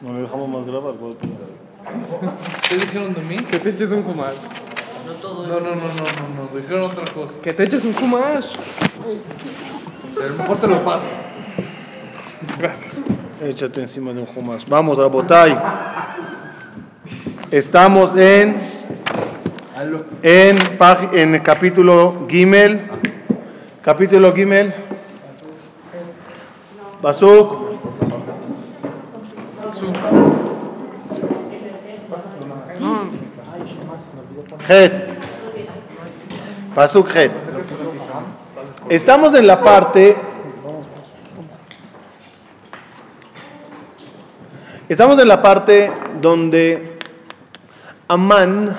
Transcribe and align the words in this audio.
No 0.00 0.12
le 0.14 0.20
dejamos 0.20 0.48
más 0.48 0.64
grabar. 0.66 0.94
güey. 0.94 1.16
¿Qué 2.68 2.76
dijeron 2.76 3.12
de 3.12 3.22
mí? 3.22 3.38
Que 3.38 3.58
te 3.58 3.70
eches 3.70 3.90
un 3.90 4.06
humash. 4.06 4.36
No, 5.22 5.46
no, 5.48 5.60
no, 5.60 5.60
no, 5.60 5.74
no, 5.74 6.50
no, 6.52 6.56
dijeron 6.56 6.90
otra 6.90 7.12
cosa. 7.12 7.40
Que 7.40 7.52
te 7.52 7.64
eches 7.64 7.84
un 7.84 7.94
humash. 8.00 8.52
A 10.16 10.26
lo 10.26 10.34
mejor 10.36 10.56
te 10.58 10.68
lo 10.68 10.84
paso. 10.84 11.10
Échate 13.42 13.80
encima 13.80 14.12
de 14.12 14.22
un 14.22 14.28
humas. 14.32 14.64
Vamos, 14.68 14.96
Rabotay. 14.96 15.58
Estamos 17.50 18.14
en, 18.16 18.58
en, 20.22 20.56
en 21.12 21.34
el 21.34 21.42
capítulo 21.42 22.28
Gimel. 22.28 22.88
Capítulo 23.82 24.32
Gimel. 24.32 24.85
Basuk. 27.00 27.52
Het. 34.66 35.04
Pasuk 36.74 37.08
Het. 37.14 37.42
Estamos 38.88 39.34
en 39.34 39.46
la 39.46 39.62
parte. 39.62 40.16
Estamos 44.88 45.18
en 45.18 45.28
la 45.28 45.42
parte 45.42 45.90
donde 46.20 46.96
Amán 48.08 48.76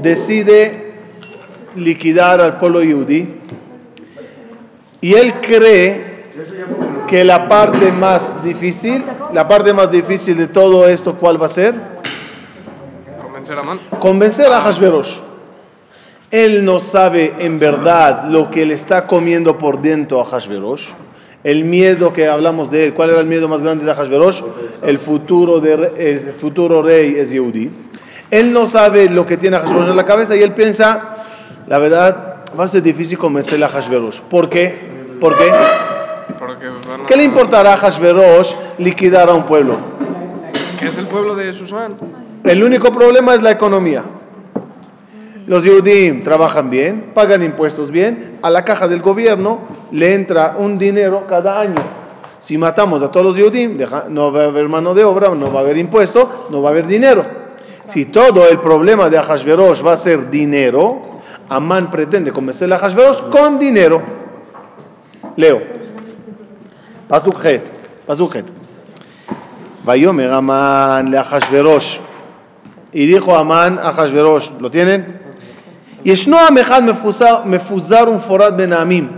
decide 0.00 0.94
liquidar 1.74 2.40
al 2.40 2.56
pueblo 2.56 2.82
yudí 2.82 3.40
y 5.00 5.14
él 5.14 5.34
cree 5.40 6.08
que 7.08 7.24
la 7.24 7.48
parte 7.48 7.90
más 7.90 8.44
difícil, 8.44 9.02
la 9.32 9.48
parte 9.48 9.72
más 9.72 9.90
difícil 9.90 10.36
de 10.36 10.46
todo 10.46 10.86
esto, 10.86 11.14
¿cuál 11.14 11.40
va 11.40 11.46
a 11.46 11.48
ser? 11.48 11.74
Convencer 13.20 13.58
a 13.58 13.62
man. 13.62 13.80
convencer 13.98 14.52
a 14.52 14.60
Hashverosh. 14.60 15.18
Él 16.30 16.64
no 16.64 16.78
sabe 16.78 17.34
en 17.38 17.58
verdad 17.58 18.26
lo 18.28 18.50
que 18.50 18.66
le 18.66 18.74
está 18.74 19.06
comiendo 19.06 19.56
por 19.56 19.80
dentro 19.80 20.20
a 20.20 20.24
Hashverosh. 20.24 20.88
El 21.42 21.64
miedo 21.64 22.12
que 22.12 22.28
hablamos 22.28 22.70
de 22.70 22.86
él, 22.86 22.94
¿cuál 22.94 23.10
era 23.10 23.20
el 23.20 23.26
miedo 23.26 23.48
más 23.48 23.62
grande 23.62 23.84
de 23.84 23.94
Hashverosh? 23.94 24.42
El 24.82 24.98
futuro, 24.98 25.60
de, 25.60 25.92
el 25.96 26.32
futuro 26.34 26.82
rey 26.82 27.14
es 27.16 27.30
Yehudi. 27.30 27.70
Él 28.30 28.52
no 28.52 28.66
sabe 28.66 29.08
lo 29.08 29.24
que 29.24 29.38
tiene 29.38 29.56
Hashverosh 29.56 29.88
en 29.88 29.96
la 29.96 30.04
cabeza 30.04 30.36
y 30.36 30.42
él 30.42 30.52
piensa, 30.52 31.16
la 31.66 31.78
verdad, 31.78 32.44
va 32.58 32.64
a 32.64 32.68
ser 32.68 32.82
difícil 32.82 33.16
convencerle 33.16 33.64
a 33.64 33.68
Hashverosh. 33.68 34.20
¿Por 34.28 34.50
qué? 34.50 35.16
¿Por 35.18 35.38
qué? 35.38 35.50
Van 36.88 37.00
a- 37.02 37.06
¿Qué 37.06 37.16
le 37.16 37.24
importará 37.24 37.72
a 37.74 37.76
Hashverosh 37.76 38.52
liquidar 38.78 39.28
a 39.28 39.34
un 39.34 39.44
pueblo? 39.44 39.76
Que 40.78 40.86
es 40.88 40.98
el 40.98 41.06
pueblo 41.08 41.34
de 41.34 41.52
Susán. 41.52 41.96
El 42.44 42.62
único 42.62 42.90
problema 42.92 43.34
es 43.34 43.42
la 43.42 43.50
economía. 43.50 44.02
Los 45.46 45.64
Yehudim 45.64 46.22
trabajan 46.22 46.68
bien, 46.70 47.10
pagan 47.14 47.42
impuestos 47.42 47.90
bien, 47.90 48.38
a 48.42 48.50
la 48.50 48.64
caja 48.64 48.86
del 48.86 49.00
gobierno 49.00 49.60
le 49.92 50.14
entra 50.14 50.54
un 50.58 50.76
dinero 50.78 51.26
cada 51.26 51.58
año. 51.58 51.82
Si 52.38 52.56
matamos 52.58 53.02
a 53.02 53.10
todos 53.10 53.26
los 53.26 53.36
Yehudim, 53.36 53.76
deja- 53.78 54.04
no 54.08 54.30
va 54.30 54.42
a 54.42 54.46
haber 54.46 54.68
mano 54.68 54.94
de 54.94 55.04
obra, 55.04 55.30
no 55.34 55.50
va 55.50 55.60
a 55.60 55.62
haber 55.62 55.78
impuesto, 55.78 56.46
no 56.50 56.60
va 56.62 56.68
a 56.68 56.72
haber 56.72 56.86
dinero. 56.86 57.22
Si 57.86 58.04
todo 58.06 58.46
el 58.48 58.60
problema 58.60 59.08
de 59.08 59.16
Ahashverosh 59.18 59.84
va 59.84 59.94
a 59.94 59.96
ser 59.96 60.28
dinero, 60.30 61.02
Amán 61.48 61.90
pretende 61.90 62.30
convencer 62.30 62.70
a 62.70 62.76
Ahashverosh 62.76 63.30
con 63.30 63.58
dinero. 63.58 64.02
Leo. 65.36 65.77
Het. 67.10 67.70
Vayomer 69.84 70.32
Amán 70.32 71.10
le 71.10 71.18
Ahashverosh. 71.18 71.98
Y 72.92 73.06
dijo 73.06 73.36
Amán 73.36 73.78
a 73.78 73.92
Hashverosh, 73.92 74.50
¿lo 74.60 74.70
tienen? 74.70 75.02
ישנו 76.04 76.38
עם 76.38 76.58
אחד 76.58 76.84
מפוזר, 76.84 77.44
מפוזר 77.44 78.04
ומפורד 78.08 78.56
בין 78.56 78.72
העמים 78.72 79.08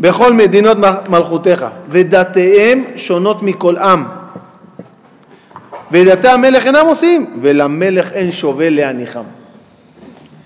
בכל 0.00 0.32
מדינות 0.32 0.76
מלכותיך 1.08 1.66
ודתיהם 1.88 2.84
שונות 2.96 3.42
מכל 3.42 3.76
עם 3.76 4.04
ודתי 5.90 6.28
המלך 6.28 6.66
אינם 6.66 6.86
עושים 6.86 7.34
ולמלך 7.42 8.12
אין 8.12 8.32
שווה 8.32 8.70
להניחם. 8.70 9.24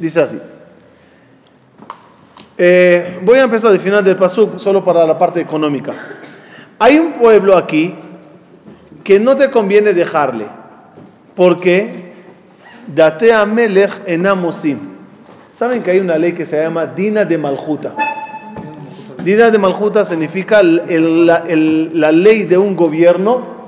Dice. 0.00 0.57
Eh, 2.60 3.20
voy 3.22 3.38
a 3.38 3.44
empezar 3.44 3.70
del 3.70 3.78
final 3.78 4.02
del 4.02 4.16
pasuk 4.16 4.58
solo 4.58 4.82
para 4.82 5.06
la 5.06 5.16
parte 5.16 5.40
económica. 5.40 5.92
Hay 6.80 6.98
un 6.98 7.12
pueblo 7.12 7.56
aquí 7.56 7.94
que 9.04 9.20
no 9.20 9.36
te 9.36 9.48
conviene 9.50 9.92
dejarle. 9.92 10.46
porque 11.36 12.08
Date 12.88 13.32
a 13.32 13.46
Melech 13.46 14.02
enamosim. 14.06 14.78
Saben 15.52 15.82
que 15.84 15.92
hay 15.92 16.00
una 16.00 16.18
ley 16.18 16.32
que 16.32 16.44
se 16.44 16.60
llama 16.60 16.86
Dina 16.86 17.24
de 17.24 17.38
Maljuta. 17.38 17.94
Dina 19.22 19.50
de 19.50 19.58
Maljuta 19.58 20.04
significa 20.04 20.60
la, 20.62 21.44
la 21.46 22.12
ley 22.12 22.44
de 22.44 22.58
un 22.58 22.74
gobierno. 22.74 23.58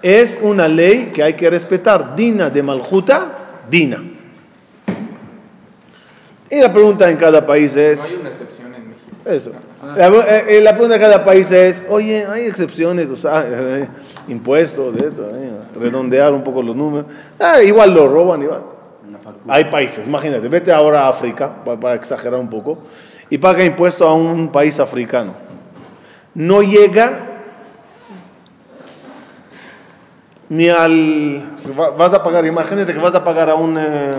Es 0.00 0.38
una 0.40 0.68
ley 0.68 1.10
que 1.12 1.22
hay 1.22 1.34
que 1.34 1.50
respetar. 1.50 2.16
Dina 2.16 2.48
de 2.48 2.62
Maljuta, 2.62 3.32
Dina. 3.68 4.00
Y 6.50 6.60
la 6.60 6.72
pregunta 6.72 7.10
en 7.10 7.16
cada 7.16 7.46
país 7.46 7.76
es... 7.76 7.98
No 8.00 8.04
hay 8.06 8.20
una 8.20 8.28
excepción 8.30 8.74
en 8.74 8.88
México. 8.88 9.16
Eso. 9.24 9.52
La, 9.96 10.08
eh, 10.08 10.44
eh, 10.56 10.60
la 10.60 10.70
pregunta 10.72 10.94
de 10.94 11.00
cada 11.00 11.24
país 11.24 11.50
es, 11.50 11.84
oye, 11.88 12.26
hay 12.26 12.46
excepciones, 12.46 13.10
o 13.10 13.16
sea, 13.16 13.44
eh, 13.46 13.88
impuestos, 14.28 14.96
esto, 14.96 15.28
eh, 15.34 15.52
redondear 15.78 16.32
un 16.32 16.42
poco 16.42 16.62
los 16.62 16.74
números. 16.74 17.06
Ah, 17.38 17.62
igual 17.62 17.94
lo 17.94 18.08
roban, 18.08 18.42
igual. 18.42 18.62
Hay 19.46 19.64
países, 19.64 20.06
imagínate, 20.06 20.48
vete 20.48 20.72
ahora 20.72 21.04
a 21.04 21.08
África, 21.10 21.52
pa- 21.64 21.78
para, 21.78 21.94
exagerar 21.94 22.40
un 22.40 22.48
poco, 22.48 22.78
y 23.28 23.36
paga 23.38 23.62
impuesto 23.64 24.06
a 24.06 24.14
un 24.14 24.50
país 24.50 24.80
africano. 24.80 25.34
No 26.34 26.62
llega 26.62 27.20
ni 30.48 30.68
al... 30.68 31.42
Vas 31.98 32.12
a 32.12 32.22
pagar, 32.22 32.46
imagínate 32.46 32.92
que 32.92 32.98
vas 32.98 33.14
a 33.14 33.22
pagar 33.22 33.50
a 33.50 33.54
un 33.54 33.76
eh, 33.78 34.12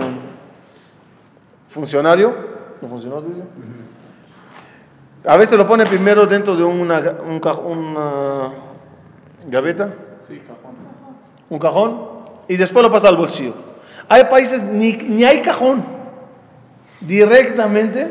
funcionario, 1.70 2.34
¿no 2.82 2.88
funcionó, 2.88 3.20
se 3.20 3.28
dice? 3.28 3.42
A 5.26 5.36
veces 5.36 5.56
lo 5.56 5.66
pone 5.66 5.84
primero 5.86 6.26
dentro 6.26 6.56
de 6.56 6.64
una, 6.64 6.98
un 7.26 7.40
caj- 7.40 7.62
una 7.64 8.48
gaveta, 9.48 9.92
Sí, 10.26 10.40
cajón. 10.46 10.74
un 11.48 11.58
cajón, 11.58 12.00
y 12.48 12.56
después 12.56 12.82
lo 12.84 12.90
pasa 12.90 13.08
al 13.08 13.16
bolsillo. 13.16 13.54
Hay 14.08 14.24
países 14.24 14.62
ni, 14.62 14.92
ni 14.94 15.24
hay 15.24 15.40
cajón, 15.40 15.84
directamente 17.00 18.08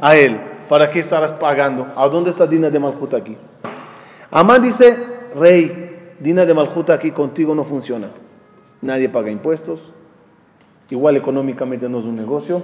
a 0.00 0.16
él. 0.16 0.40
¿Para 0.68 0.88
qué 0.88 1.00
estarás 1.00 1.32
pagando? 1.32 1.88
¿A 1.96 2.06
dónde 2.08 2.30
está 2.30 2.46
Dina 2.46 2.70
de 2.70 2.78
Maljuta 2.78 3.16
aquí? 3.16 3.36
Amán 4.30 4.62
dice, 4.62 4.96
rey, 5.34 6.14
Dina 6.20 6.44
de 6.46 6.54
Maljuta 6.54 6.94
aquí 6.94 7.10
contigo 7.10 7.54
no 7.56 7.64
funciona. 7.64 8.08
Nadie 8.82 9.08
paga 9.08 9.30
impuestos, 9.30 9.90
igual 10.90 11.16
económicamente 11.16 11.88
no 11.88 12.00
es 12.00 12.04
un 12.04 12.16
negocio, 12.16 12.62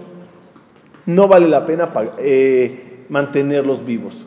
no 1.06 1.28
vale 1.28 1.48
la 1.48 1.64
pena 1.66 1.88
eh, 2.19 3.04
mantenerlos 3.09 3.84
vivos. 3.84 4.25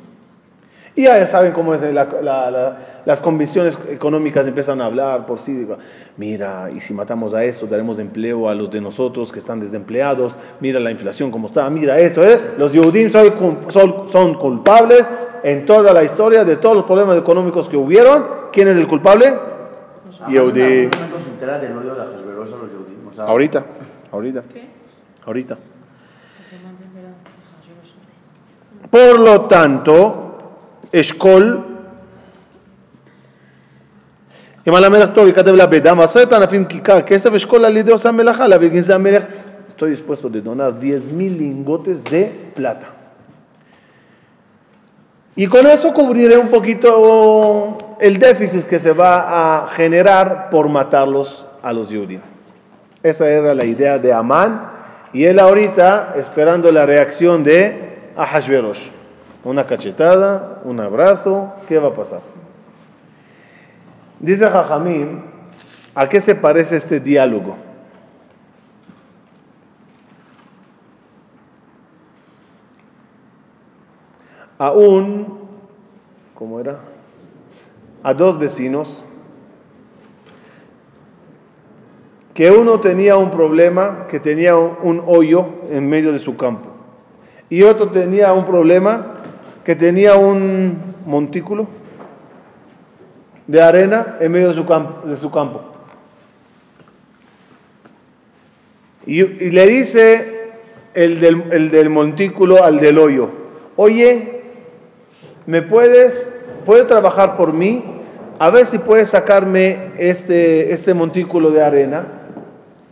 Y 0.96 1.04
ya 1.04 1.26
saben 1.28 1.54
cómo 1.54 1.74
es, 1.74 1.82
la- 1.82 2.08
la- 2.22 2.52
la- 2.52 2.78
las 3.06 3.22
convicciones 3.22 3.78
económicas 3.90 4.46
empiezan 4.48 4.82
a 4.82 4.86
hablar 4.86 5.26
por 5.26 5.40
sí. 5.40 5.54
digo, 5.54 5.78
Mira, 6.18 6.70
y 6.76 6.80
si 6.82 6.94
matamos 6.94 7.34
a 7.34 7.44
eso, 7.44 7.66
daremos 7.68 8.00
empleo 8.00 8.50
a 8.50 8.56
los 8.56 8.70
de 8.70 8.82
nosotros 8.82 9.32
que 9.32 9.40
están 9.40 9.60
desempleados. 9.62 10.36
Mira 10.60 10.80
la 10.80 10.92
inflación 10.92 11.32
como 11.32 11.48
está. 11.48 11.70
Mira 11.70 11.98
esto. 12.00 12.22
¿eh? 12.24 12.40
Los 12.58 12.74
Yehudim 12.74 13.10
son, 13.10 14.10
son, 14.10 14.34
culpables 14.34 15.06
en 15.44 15.66
toda 15.66 15.94
la 15.94 16.04
historia 16.04 16.44
de 16.44 16.58
todos 16.58 16.76
los 16.76 16.86
problemas 16.86 17.18
económicos 17.18 17.70
que 17.70 17.78
hubieron. 17.78 18.26
¿Quién 18.52 18.68
es 18.68 18.76
el 18.76 18.88
culpable? 18.88 19.34
Yehudí. 20.28 20.90
¿En 23.70 23.79
algún 24.13 24.33
momento 24.33 24.43
se 24.43 24.99
entera 24.99 25.13
del 25.13 25.13
odio 25.13 25.13
de 25.13 25.21
Hashverosh 25.25 25.27
a 25.27 25.33
los 25.33 25.49
Yehudim? 25.49 25.49
O 25.49 25.55
sea, 25.55 25.55
Ahorita, 25.55 25.55
ahorita. 25.55 25.55
Ahorita. 25.55 25.59
Por 28.91 29.21
lo 29.21 29.41
tanto, 29.43 30.25
אשכול, 31.01 31.61
אם 34.69 34.75
על 34.75 34.85
המלך 34.85 35.09
טוב 35.15 35.29
יכתב 35.29 35.55
לה 35.55 35.67
בדם, 35.67 36.01
עשרת 36.01 36.33
ענפים 36.33 36.65
כיכר 36.65 37.01
כסף, 37.01 37.33
אשכול 37.33 37.65
על 37.65 37.77
ידי 37.77 37.93
עושה 37.93 38.11
מלאכה, 38.11 38.47
להביא 38.47 38.69
גנזי 38.69 38.93
המלך, 38.93 39.25
estoy 39.69 39.91
dispuesto 39.91 40.29
de 40.31 40.41
donar 40.41 40.73
10 40.79 41.13
mil 41.13 41.37
lingotes 41.37 42.05
de 42.05 42.31
plata. 42.55 42.89
Y 45.35 45.49
con 45.49 45.67
eso 45.67 45.93
cubriré 45.93 46.37
un 46.39 46.47
poquito 46.47 47.97
el 47.99 48.19
déficit 48.19 48.65
que 48.67 48.79
se 48.79 48.93
va 48.93 49.65
a 49.65 49.69
generar 49.69 50.49
por 50.49 50.69
matarlos 50.69 51.45
a 51.61 51.73
los 51.73 51.89
judíos. 51.89 52.23
Esa 53.02 53.30
era 53.30 53.54
la 53.54 53.66
idea 53.66 53.98
de 53.98 54.14
Amán. 54.14 54.70
Y 55.14 55.26
él 55.26 55.40
ahorita 55.40 56.14
esperando 56.18 56.72
la 56.72 56.86
reacción 56.86 57.44
de 57.44 58.12
a 58.16 58.26
Hashverosh. 58.26 58.90
Una 59.44 59.66
cachetada, 59.66 60.60
un 60.66 60.80
abrazo, 60.80 61.54
¿qué 61.68 61.80
va 61.80 61.90
a 61.90 61.94
pasar? 61.94 62.22
Dice 64.20 64.48
Jajamín, 64.48 65.24
¿a 65.96 66.10
qué 66.10 66.20
se 66.20 66.36
parece 66.36 66.76
este 66.76 67.00
diálogo? 67.00 67.56
A 74.58 74.72
un, 74.72 75.40
¿cómo 76.36 76.60
era? 76.60 76.80
A 78.04 78.14
dos 78.14 78.38
vecinos 78.38 79.04
que 82.40 82.50
uno 82.50 82.80
tenía 82.80 83.18
un 83.18 83.32
problema, 83.32 84.06
que 84.10 84.22
tenía 84.22 84.56
un, 84.56 85.04
hoyo 85.06 85.46
en 85.70 85.90
medio 85.90 86.14
de 86.14 86.20
su 86.20 86.38
campo, 86.38 86.70
y 87.50 87.64
otro 87.64 87.90
tenía 87.90 88.32
un 88.32 88.46
problema, 88.46 89.16
que 89.66 89.76
tenía 89.76 90.16
un 90.16 90.78
montículo 91.06 91.68
de 93.46 93.62
arena 93.62 94.16
en 94.22 94.32
medio 94.32 94.48
de 94.48 94.56
su 94.56 94.66
campo. 94.66 95.06
De 95.06 95.18
su 95.18 95.30
campo. 95.30 95.64
Y, 99.06 99.20
y 99.20 99.52
le 99.52 99.66
dice 99.68 100.54
el 100.94 101.20
del, 101.20 101.44
el 101.52 101.72
del 101.72 101.90
montículo 101.90 102.64
al 102.64 102.80
del 102.80 103.00
hoyo, 103.00 103.32
oye, 103.76 104.44
¿me 105.46 105.62
puedes, 105.62 106.32
puedes 106.66 106.88
trabajar 106.88 107.36
por 107.36 107.52
mí? 107.52 107.84
A 108.40 108.50
ver 108.50 108.66
si 108.66 108.78
puedes 108.78 109.10
sacarme 109.10 109.92
este, 109.98 110.72
este 110.72 110.94
montículo 110.94 111.52
de 111.52 111.62
arena 111.62 112.19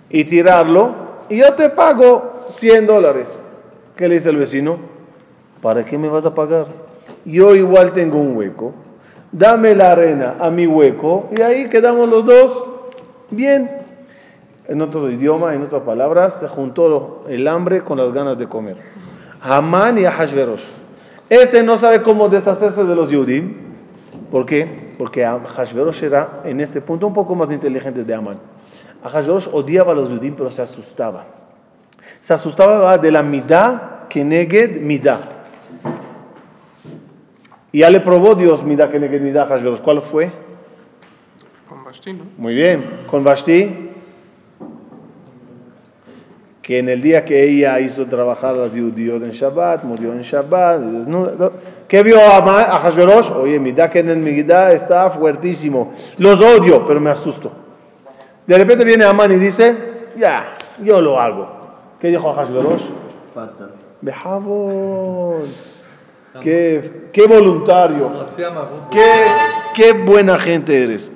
y 0.09 0.23
tirarlo 0.23 1.07
y 1.29 1.37
yo 1.37 1.53
te 1.53 1.69
pago 1.69 2.45
100 2.49 2.87
dólares. 2.87 3.41
¿Qué 3.95 4.07
le 4.07 4.15
dice 4.15 4.29
el 4.29 4.37
vecino? 4.37 4.77
¿Para 5.61 5.83
qué 5.83 5.97
me 5.97 6.07
vas 6.07 6.25
a 6.25 6.33
pagar? 6.33 6.67
Yo 7.25 7.55
igual 7.55 7.91
tengo 7.93 8.19
un 8.19 8.37
hueco. 8.37 8.73
Dame 9.31 9.75
la 9.75 9.91
arena 9.91 10.35
a 10.39 10.49
mi 10.49 10.67
hueco 10.67 11.29
y 11.35 11.41
ahí 11.41 11.67
quedamos 11.67 12.07
los 12.07 12.25
dos 12.25 12.69
bien. 13.29 13.69
En 14.67 14.81
otro 14.81 15.09
idioma, 15.09 15.53
en 15.53 15.63
otras 15.63 15.83
palabras, 15.83 16.35
se 16.39 16.47
juntó 16.47 17.25
el 17.27 17.47
hambre 17.47 17.81
con 17.81 17.97
las 17.97 18.11
ganas 18.11 18.37
de 18.37 18.47
comer. 18.47 18.77
Hamán 19.41 19.97
y 19.97 20.05
Ahashverosh. 20.05 20.63
Este 21.29 21.63
no 21.63 21.77
sabe 21.77 22.01
cómo 22.01 22.29
deshacerse 22.29 22.83
de 22.83 22.95
los 22.95 23.09
Yudim. 23.09 23.55
¿Por 24.31 24.45
qué? 24.45 24.93
Porque 24.97 25.25
Ahashverosh 25.25 26.03
era 26.03 26.41
en 26.43 26.59
este 26.59 26.81
punto 26.81 27.07
un 27.07 27.13
poco 27.13 27.35
más 27.35 27.51
inteligente 27.51 28.03
de 28.03 28.13
Amán. 28.13 28.37
Ahashverosh 29.03 29.49
odiaba 29.51 29.91
a 29.91 29.95
los 29.95 30.09
Yudim, 30.09 30.35
pero 30.35 30.51
se 30.51 30.61
asustaba. 30.61 31.25
Se 32.19 32.33
asustaba 32.33 32.97
de 32.97 33.11
la 33.11 33.23
midá 33.23 34.05
que 34.09 34.23
neged 34.23 34.81
midá. 34.81 35.19
Y 37.71 37.79
ya 37.79 37.89
le 37.89 37.99
probó 37.99 38.35
Dios 38.35 38.63
midá 38.63 38.89
que 38.89 38.99
neged 38.99 39.21
midá 39.21 39.43
Ahashverosh. 39.43 39.81
¿Cuál 39.81 40.01
fue? 40.01 40.31
Con 41.67 41.83
Vashti, 41.83 42.13
¿no? 42.13 42.23
Muy 42.37 42.55
bien. 42.55 42.83
Con 43.09 43.23
Vashti, 43.23 43.91
que 46.61 46.79
en 46.79 46.89
el 46.89 47.01
día 47.01 47.23
que 47.23 47.43
ella 47.43 47.79
hizo 47.79 48.05
trabajar 48.07 48.55
a 48.55 48.57
las 48.57 48.71
judíos 48.71 49.21
en 49.21 49.31
Shabbat, 49.31 49.83
murió 49.83 50.11
en 50.11 50.21
Shabbat. 50.21 50.81
¿Qué 51.87 52.03
vio 52.03 52.19
a 52.19 52.37
a 52.37 52.79
Hashverosh? 52.79 53.31
Oye, 53.31 53.59
midá 53.59 53.89
que 53.89 53.99
en 53.99 54.09
el 54.09 54.17
Migdá 54.17 54.73
está 54.73 55.09
fuertísimo. 55.09 55.93
Los 56.17 56.41
odio, 56.41 56.85
pero 56.85 56.99
me 56.99 57.09
asusto. 57.09 57.66
De 58.46 58.58
repente 58.58 58.84
viene 58.84 59.04
Amán 59.04 59.30
y 59.32 59.36
dice, 59.36 59.76
ya, 60.16 60.54
yo 60.82 61.00
lo 61.00 61.20
hago. 61.20 61.48
¿Qué 62.00 62.08
dijo 62.08 62.30
a 62.30 62.34
Hashverosh? 62.34 62.82
Fatal. 63.34 63.70
Bejabón. 64.00 65.42
Qué, 66.40 67.08
qué 67.12 67.26
voluntario. 67.26 68.10
Se 68.30 68.42
llama 68.42 68.62
Ruth. 68.62 68.90
Qué, 68.90 69.24
qué 69.74 69.92
buena 69.92 70.38
gente 70.38 70.82
eres. 70.82 71.10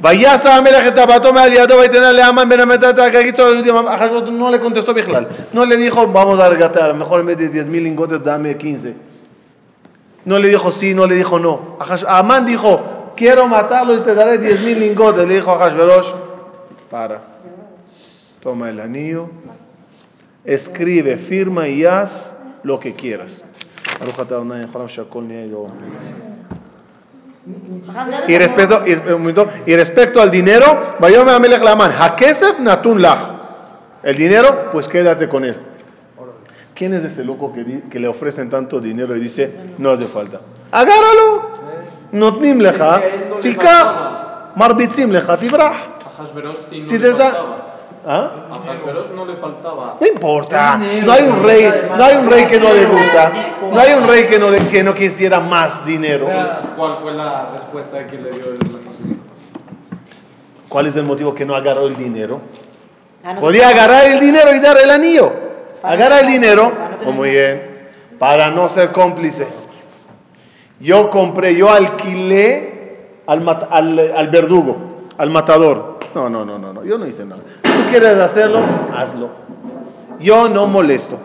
Vayasa 0.00 0.50
המלך 0.50 0.86
את 0.86 0.94
טבעתו 0.94 1.32
מעל 1.32 1.52
ידו 1.52 1.74
ויתנה 1.74 2.12
לאמן 2.12 2.48
בן 2.48 2.60
המתת 2.60 2.98
הגגית 2.98 3.36
שלו 3.36 3.52
ליהודים. 3.54 3.76
אחשוורוש 3.88 4.28
no 4.28 4.50
le 4.52 4.58
contestó 4.60 4.94
בכלל. 4.94 5.24
No 5.54 5.64
le 5.66 5.76
dijo, 5.76 6.06
vamos 6.06 6.38
a 6.38 6.48
regatear, 6.48 6.94
mejor 6.94 7.20
en 7.20 7.26
vez 7.26 7.36
de 7.38 7.48
10 7.48 7.68
mil 7.68 7.82
lingotes 7.82 8.22
dame 8.22 8.56
15. 8.56 8.94
No 10.24 10.38
le 10.38 10.48
dijo 10.48 10.70
sí, 10.70 10.94
no 10.94 11.06
le 11.06 11.16
dijo 11.16 11.38
no. 11.40 11.76
Ahash- 11.80 12.04
Amán 12.06 12.46
dijo, 12.46 12.80
quiero 13.16 13.48
matarlo 13.48 13.94
y 13.94 13.98
te 13.98 14.14
daré 14.14 14.38
10 14.38 14.60
mil 14.60 14.78
lingotes. 14.78 15.26
Le 15.26 15.34
dijo 15.34 15.50
a 15.50 15.58
Hashverosh, 15.58 16.06
para. 16.93 17.21
Toma 18.39 18.69
el 18.69 18.79
anillo, 18.79 19.29
escribe, 20.45 21.17
firma 21.17 21.67
y 21.67 21.85
haz 21.85 22.37
lo 22.61 22.79
que 22.79 22.93
quieras. 22.93 23.43
Y 28.27 28.37
respecto, 28.37 28.83
y, 28.85 28.91
y 29.71 29.75
respecto 29.75 30.21
al 30.21 30.29
dinero. 30.29 30.95
El 34.03 34.15
dinero, 34.15 34.69
pues 34.71 34.87
quédate 34.87 35.27
con 35.27 35.45
él. 35.45 35.57
¿Quién 36.75 36.93
es 36.93 37.03
ese 37.03 37.23
loco 37.23 37.51
que, 37.53 37.63
di- 37.63 37.81
que 37.89 37.99
le 37.99 38.07
ofrecen 38.07 38.49
tanto 38.51 38.79
dinero 38.79 39.15
y 39.15 39.19
dice, 39.19 39.51
no 39.79 39.89
hace 39.89 40.05
falta? 40.05 40.41
Agárralo. 40.71 41.49
Lecha, 42.61 43.01
tikach, 43.41 44.55
marbitzim 44.55 45.09
lecha, 45.11 45.37
tibrach. 45.37 45.92
Hashverosh 46.17 46.57
no 46.71 46.83
Si 46.83 46.97
le 46.97 47.13
te. 47.13 47.23
¿Ah? 48.05 48.31
A 48.51 48.67
Hashverosh 48.67 49.09
no 49.15 49.25
le 49.25 49.37
faltaba. 49.37 49.97
No 49.99 50.07
importa, 50.07 50.77
no 50.77 51.11
hay 51.11 51.23
un 51.23 51.43
rey, 51.43 51.71
no 51.97 52.03
hay 52.03 52.15
un 52.17 52.29
rey 52.29 52.45
que 52.45 52.59
no 52.59 52.73
le 52.73 52.85
gusta, 52.85 53.31
no 53.71 53.79
hay 53.79 53.93
un 53.93 54.07
rey 54.07 54.25
que 54.25 54.37
no, 54.37 54.49
le, 54.51 54.59
que 54.67 54.83
no 54.83 54.93
quisiera 54.93 55.39
más 55.39 55.85
dinero. 55.85 56.27
¿Cuál 56.75 56.97
fue 57.01 57.13
la 57.13 57.51
respuesta 57.53 58.05
que 58.05 58.17
le 58.17 58.31
dio 58.31 58.45
el 58.51 58.89
asesino? 58.89 59.21
¿Cuál 60.67 60.87
es 60.87 60.95
el 60.95 61.03
motivo 61.03 61.33
que 61.33 61.45
no 61.45 61.55
agarró 61.55 61.87
el 61.87 61.95
dinero? 61.95 62.41
Ah, 63.23 63.35
Podía 63.39 63.69
agarrar 63.69 64.05
el 64.05 64.19
dinero 64.19 64.53
y 64.53 64.59
dar 64.59 64.77
el 64.83 64.89
anillo. 64.89 65.31
Agarra 65.81 66.19
el 66.19 66.27
dinero, 66.27 66.71
para 66.73 66.97
no 66.97 67.09
oh, 67.09 67.11
muy 67.11 67.29
bien, 67.29 67.89
para 68.19 68.49
no 68.49 68.67
ser 68.67 68.91
cómplice. 68.91 69.47
Yo 70.79 71.09
compré, 71.09 71.55
yo 71.55 71.69
alquilé 71.69 73.19
al, 73.27 73.47
al, 73.69 73.99
al 74.15 74.27
verdugo, 74.29 74.77
al 75.17 75.29
matador. 75.29 75.92
No, 76.15 76.29
no, 76.29 76.45
no, 76.45 76.59
no, 76.59 76.73
no, 76.73 76.83
yo 76.83 76.97
no 76.97 77.07
hice 77.07 77.25
nada. 77.25 77.41
Tú 77.61 77.69
quieres 77.89 78.17
hacerlo, 78.17 78.59
hazlo. 78.93 79.31
Yo 80.19 80.47
no 80.47 80.67
molesto. 80.67 81.17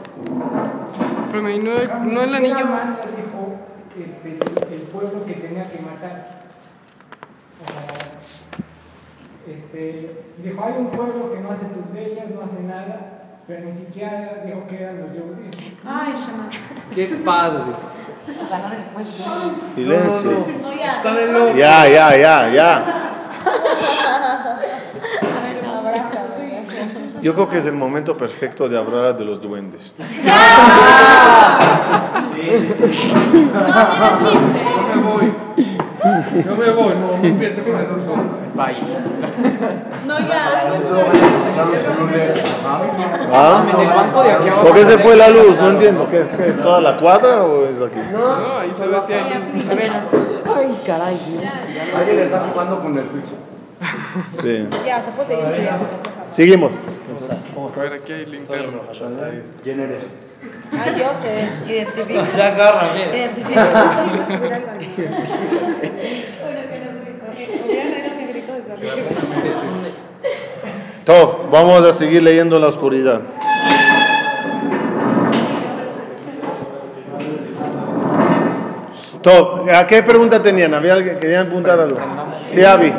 Pero 1.31 1.43
me 1.43 1.59
no, 1.59 1.73
no 2.05 2.23
el 2.23 2.35
anillo. 2.35 2.59
Amán 2.59 2.99
les 3.03 3.17
dijo 3.17 3.59
este, 3.99 4.75
el 4.75 4.81
pueblo 4.83 5.25
que 5.27 5.35
tenía 5.35 5.65
que 5.65 5.79
matar. 5.81 6.39
O 7.61 7.67
sea, 7.71 9.55
este, 9.55 10.25
dijo, 10.39 10.65
hay 10.65 10.73
un 10.79 10.87
pueblo 10.89 11.33
que 11.33 11.41
no 11.41 11.51
hace 11.51 11.67
tus 11.67 11.95
leyes, 11.95 12.31
no 12.31 12.43
hace 12.43 12.63
nada, 12.63 13.43
pero 13.47 13.67
ni 13.67 13.79
siquiera 13.79 14.43
dijo 14.47 14.67
que 14.69 14.83
eran 14.83 15.01
los 15.01 15.11
judíos. 15.11 15.55
Ay, 15.85 16.15
Shama. 16.15 16.49
Qué 16.95 17.07
padre. 17.25 17.75
Silencio. 19.75 20.31
No, 20.63 20.75
ya. 20.75 20.97
Está 20.97 21.13
de 21.15 21.33
loco. 21.33 21.57
Ya, 21.57 21.89
ya, 21.89 22.17
ya, 22.17 22.51
ya. 22.51 22.98
Yo 27.29 27.35
creo 27.35 27.47
que 27.47 27.59
es 27.59 27.67
el 27.67 27.75
momento 27.75 28.17
perfecto 28.17 28.71
de 28.71 28.79
hablar 28.79 29.19
de 29.19 29.27
los 29.27 29.39
duendes. 29.39 29.93
Yo 29.99 30.07
me 34.95 35.03
voy. 35.03 35.35
Yo 36.43 36.57
me 36.57 36.71
voy, 36.71 36.95
no, 36.95 37.19
no 37.19 37.23
empiece 37.23 37.63
con 37.63 37.79
esas 37.83 37.99
cosas. 37.99 38.39
Bye. 38.55 38.79
No, 40.07 40.19
ya. 40.21 40.73
¿Ah? 43.31 43.63
¿Por 44.63 44.73
qué 44.73 44.87
se 44.87 44.97
fue 44.97 45.15
la 45.15 45.29
luz? 45.29 45.59
No 45.59 45.69
entiendo. 45.69 46.07
¿Qué, 46.11 46.27
qué 46.35 46.49
es 46.49 46.63
toda 46.63 46.81
la 46.81 46.97
cuadra 46.97 47.43
o 47.43 47.67
es 47.67 47.77
aquí? 47.83 47.99
No, 48.11 48.57
ahí 48.57 48.73
se 48.73 48.87
ve 48.87 48.97
si 49.07 49.13
hay. 49.13 49.31
Alguien 51.95 52.17
le 52.17 52.23
está 52.23 52.41
jugando 52.51 52.81
con 52.81 52.97
el 52.97 53.07
switch. 53.07 53.35
Sí. 54.41 54.67
Ya, 54.87 55.01
se 55.01 55.11
puede 55.13 55.27
seguir 55.29 55.45
estudiando. 55.45 55.87
Seguimos. 56.31 56.79
A 57.77 57.81
ver, 57.81 57.93
aquí 57.93 58.13
hay 58.13 58.27
linterna. 58.27 58.79
¿Quién 59.63 59.81
eres? 59.81 60.05
Ah, 60.73 60.87
yo 60.97 61.15
sé. 61.15 61.49
Identifica. 61.67 62.27
Se 62.31 62.43
agarran, 62.43 62.89
mira. 62.95 63.17
Identifica. 63.17 63.69
Top, 71.05 71.51
vamos 71.51 71.85
a 71.87 71.93
seguir 71.93 72.23
leyendo 72.23 72.59
la 72.59 72.69
oscuridad. 72.69 73.21
Top, 79.23 79.69
¿a 79.69 79.87
qué 79.87 80.03
pregunta 80.03 80.43
tenían? 80.43 80.75
¿Había 80.75 80.95
alguien? 80.95 81.19
¿Querían 81.19 81.47
apuntar 81.49 81.81
algo? 81.81 81.99
Sí, 82.51 82.65
Avi. 82.65 82.93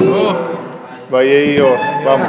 Oh, 0.00 0.34
Vaya 1.10 1.44
y 1.44 1.54
yo, 1.56 1.76
vamos. 2.04 2.28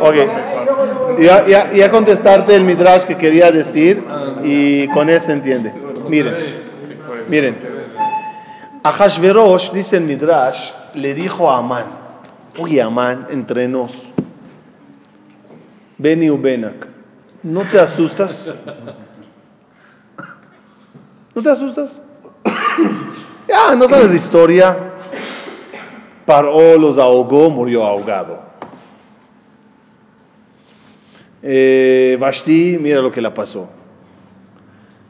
Ok. 0.00 1.18
Ya, 1.18 1.46
ya, 1.46 1.72
ya 1.72 1.90
contestarte 1.90 2.54
el 2.54 2.64
midrash 2.64 3.02
que 3.02 3.16
quería 3.16 3.50
decir 3.50 4.02
y 4.44 4.88
con 4.88 5.10
él 5.10 5.20
se 5.20 5.32
entiende. 5.32 5.72
Miren, 6.08 6.34
miren. 7.28 7.56
A 8.82 8.92
Hashverosh, 8.92 9.72
dice 9.72 9.96
el 9.96 10.04
midrash, 10.04 10.70
le 10.94 11.12
dijo 11.12 11.50
a 11.50 11.58
Amán, 11.58 11.84
oye 12.58 12.80
Amán, 12.80 13.26
entre 13.30 13.66
nos, 13.66 13.92
Beni 15.98 16.30
Ubenak, 16.30 16.86
¿no 17.42 17.62
te 17.62 17.80
asustas? 17.80 18.50
¿No 21.38 21.42
te 21.44 21.50
asustas? 21.50 22.02
Ya, 23.48 23.74
no 23.76 23.88
sabes 23.88 24.10
la 24.10 24.16
historia. 24.16 24.76
Paró, 26.26 26.76
los 26.76 26.98
ahogó, 26.98 27.48
murió 27.48 27.82
ahogado. 27.84 28.40
Eh, 31.42 32.18
Vashti, 32.20 32.76
mira 32.80 33.00
lo 33.00 33.10
que 33.12 33.22
le 33.22 33.30
pasó. 33.30 33.68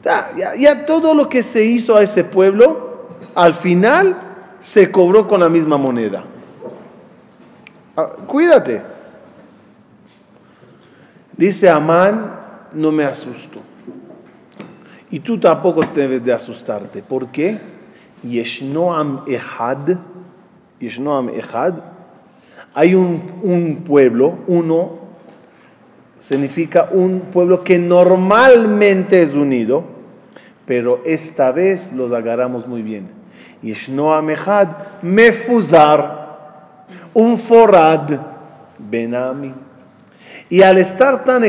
Ya, 0.05 0.29
ya- 0.37 0.55
ya 0.55 0.85
todo 0.85 1.13
lo 1.15 1.27
que 1.27 1.41
se 1.43 1.63
hizo 1.65 1.97
a 1.97 2.03
ese 2.03 2.23
pueblo, 2.23 3.07
al 3.35 3.55
final 3.55 4.15
se 4.59 4.89
cobró 4.91 5.27
con 5.27 5.39
la 5.41 5.49
misma 5.49 5.77
moneda. 5.77 6.23
Ah, 7.97 8.11
cuídate. 8.27 8.81
Dice 11.35 11.69
Amán, 11.69 12.39
no 12.71 12.91
me 12.91 13.03
asusto. 13.03 13.59
Y 15.11 15.19
tú 15.19 15.39
tampoco 15.39 15.81
debes 15.95 16.23
de 16.23 16.33
asustarte. 16.33 17.01
¿Por 17.01 17.27
qué? 17.27 17.59
Yeshnoam 18.23 19.23
Ehad. 19.27 19.97
Yeshnoam 20.79 21.29
Ehad. 21.29 21.75
Hay 22.73 22.93
un, 22.93 23.39
un 23.41 23.77
pueblo, 23.77 24.39
uno, 24.47 24.99
significa 26.19 26.89
un 26.91 27.21
pueblo 27.31 27.63
que 27.63 27.79
normalmente 27.79 29.23
es 29.23 29.33
unido, 29.33 29.83
pero 30.65 31.01
esta 31.05 31.51
vez 31.51 31.91
los 31.93 32.13
agarramos 32.13 32.67
muy 32.67 32.83
bien. 32.83 33.09
Yeshnoam 33.63 34.29
Ehad 34.29 34.67
Mefuzar. 35.01 36.19
Un 37.13 37.37
forad 37.37 38.19
Benami. 38.77 39.53
Y 40.49 40.61
al 40.61 40.77
estar 40.77 41.23
tan 41.25 41.43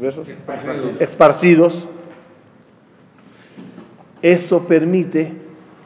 ¿Esparcidos? 0.00 1.00
esparcidos, 1.00 1.88
eso 4.22 4.60
permite 4.66 5.32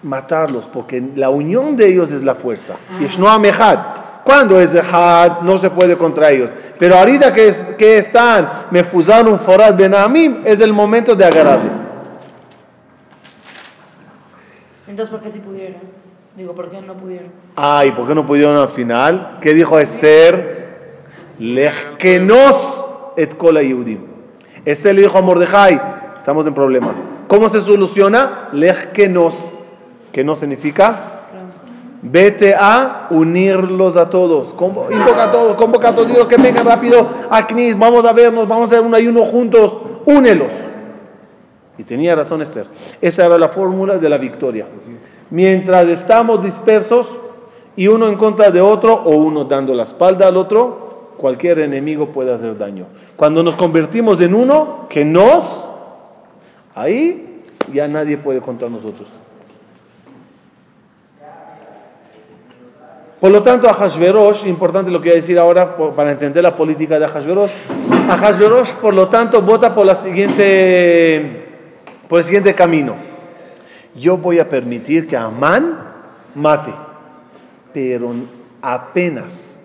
matarlos, 0.02 0.66
porque 0.68 1.02
la 1.16 1.28
unión 1.30 1.76
de 1.76 1.88
ellos 1.88 2.10
es 2.10 2.22
la 2.22 2.34
fuerza. 2.34 2.76
Yeshnoam 3.00 3.44
Echad. 3.44 3.78
Cuando 4.24 4.60
es 4.60 4.74
Echad, 4.74 5.40
no 5.40 5.58
se 5.58 5.70
puede 5.70 5.96
contra 5.96 6.30
ellos. 6.30 6.50
Pero 6.78 6.96
ahorita 6.96 7.32
que, 7.32 7.48
es- 7.48 7.64
que 7.76 7.98
están 7.98 8.48
mefuzaron 8.70 9.38
forad 9.40 9.74
benamim, 9.74 10.42
es 10.44 10.60
el 10.60 10.72
momento 10.72 11.14
de 11.16 11.24
agarrarle. 11.24 11.70
Entonces, 14.86 15.10
¿por 15.12 15.20
qué 15.22 15.30
sí 15.30 15.40
pudieron? 15.40 15.80
Digo, 16.36 16.54
¿por 16.54 16.70
qué 16.70 16.80
no 16.80 16.94
pudieron? 16.94 17.28
Ay, 17.56 17.90
¿por 17.90 18.06
qué 18.06 18.14
no 18.14 18.24
pudieron 18.24 18.56
al 18.56 18.68
final? 18.68 19.38
¿Qué 19.40 19.52
dijo 19.54 19.78
Esther? 19.78 20.68
Lechkenos 21.38 22.87
et 23.18 23.36
kola 23.36 23.62
Yehudim. 23.62 23.98
Esther 24.64 24.94
le 24.94 25.02
dijo 25.02 25.18
a 25.18 25.22
Mordejai, 25.22 25.80
estamos 26.18 26.46
en 26.46 26.54
problema. 26.54 26.94
¿Cómo 27.26 27.48
se 27.48 27.60
soluciona? 27.60 28.48
Lechkenos, 28.52 29.58
que 30.12 30.24
no 30.24 30.34
significa 30.34 31.18
Vete 32.00 32.54
a 32.54 33.08
unirlos 33.10 33.96
a 33.96 34.08
todos. 34.08 34.54
Invoca 34.90 35.24
a 35.24 35.32
todos, 35.32 35.56
convoca 35.56 35.88
a 35.88 35.94
todos, 35.94 36.08
digo 36.08 36.28
que 36.28 36.36
vengan 36.36 36.64
rápido 36.64 37.08
a 37.28 37.46
Knis, 37.46 37.76
vamos 37.76 38.04
a 38.04 38.12
vernos, 38.12 38.46
vamos 38.46 38.70
a 38.70 38.74
hacer 38.74 38.86
un 38.86 38.94
ayuno 38.94 39.24
juntos, 39.24 39.76
únelos. 40.06 40.52
Y 41.76 41.82
tenía 41.82 42.14
razón 42.14 42.40
Esther. 42.42 42.66
Esa 43.00 43.26
era 43.26 43.38
la 43.38 43.48
fórmula 43.48 43.98
de 43.98 44.08
la 44.08 44.16
victoria. 44.16 44.66
Mientras 45.30 45.88
estamos 45.88 46.42
dispersos 46.42 47.08
y 47.74 47.88
uno 47.88 48.08
en 48.08 48.16
contra 48.16 48.50
de 48.50 48.60
otro 48.60 48.94
o 48.94 49.16
uno 49.16 49.44
dando 49.44 49.74
la 49.74 49.82
espalda 49.82 50.28
al 50.28 50.36
otro, 50.36 50.97
cualquier 51.18 51.58
enemigo 51.58 52.06
puede 52.06 52.32
hacer 52.32 52.56
daño. 52.56 52.86
Cuando 53.16 53.42
nos 53.42 53.56
convertimos 53.56 54.18
en 54.22 54.34
uno 54.34 54.86
que 54.88 55.04
nos, 55.04 55.70
ahí 56.74 57.42
ya 57.72 57.86
nadie 57.86 58.16
puede 58.16 58.40
contra 58.40 58.70
nosotros. 58.70 59.08
Por 63.20 63.32
lo 63.32 63.42
tanto, 63.42 63.68
a 63.68 63.74
Hashverosh, 63.74 64.46
importante 64.46 64.92
lo 64.92 65.00
que 65.00 65.08
voy 65.08 65.18
a 65.18 65.20
decir 65.20 65.38
ahora 65.40 65.76
para 65.76 66.12
entender 66.12 66.40
la 66.40 66.54
política 66.54 67.00
de 67.00 67.08
Hashverosh, 67.08 67.50
a 68.08 68.16
Hashverosh, 68.16 68.74
por 68.74 68.94
lo 68.94 69.08
tanto, 69.08 69.42
vota 69.42 69.74
por, 69.74 69.84
la 69.84 69.96
siguiente, 69.96 71.46
por 72.08 72.20
el 72.20 72.24
siguiente 72.24 72.54
camino. 72.54 72.94
Yo 73.96 74.16
voy 74.16 74.38
a 74.38 74.48
permitir 74.48 75.08
que 75.08 75.16
Amán 75.16 75.80
mate, 76.36 76.72
pero 77.74 78.14
apenas 78.62 79.57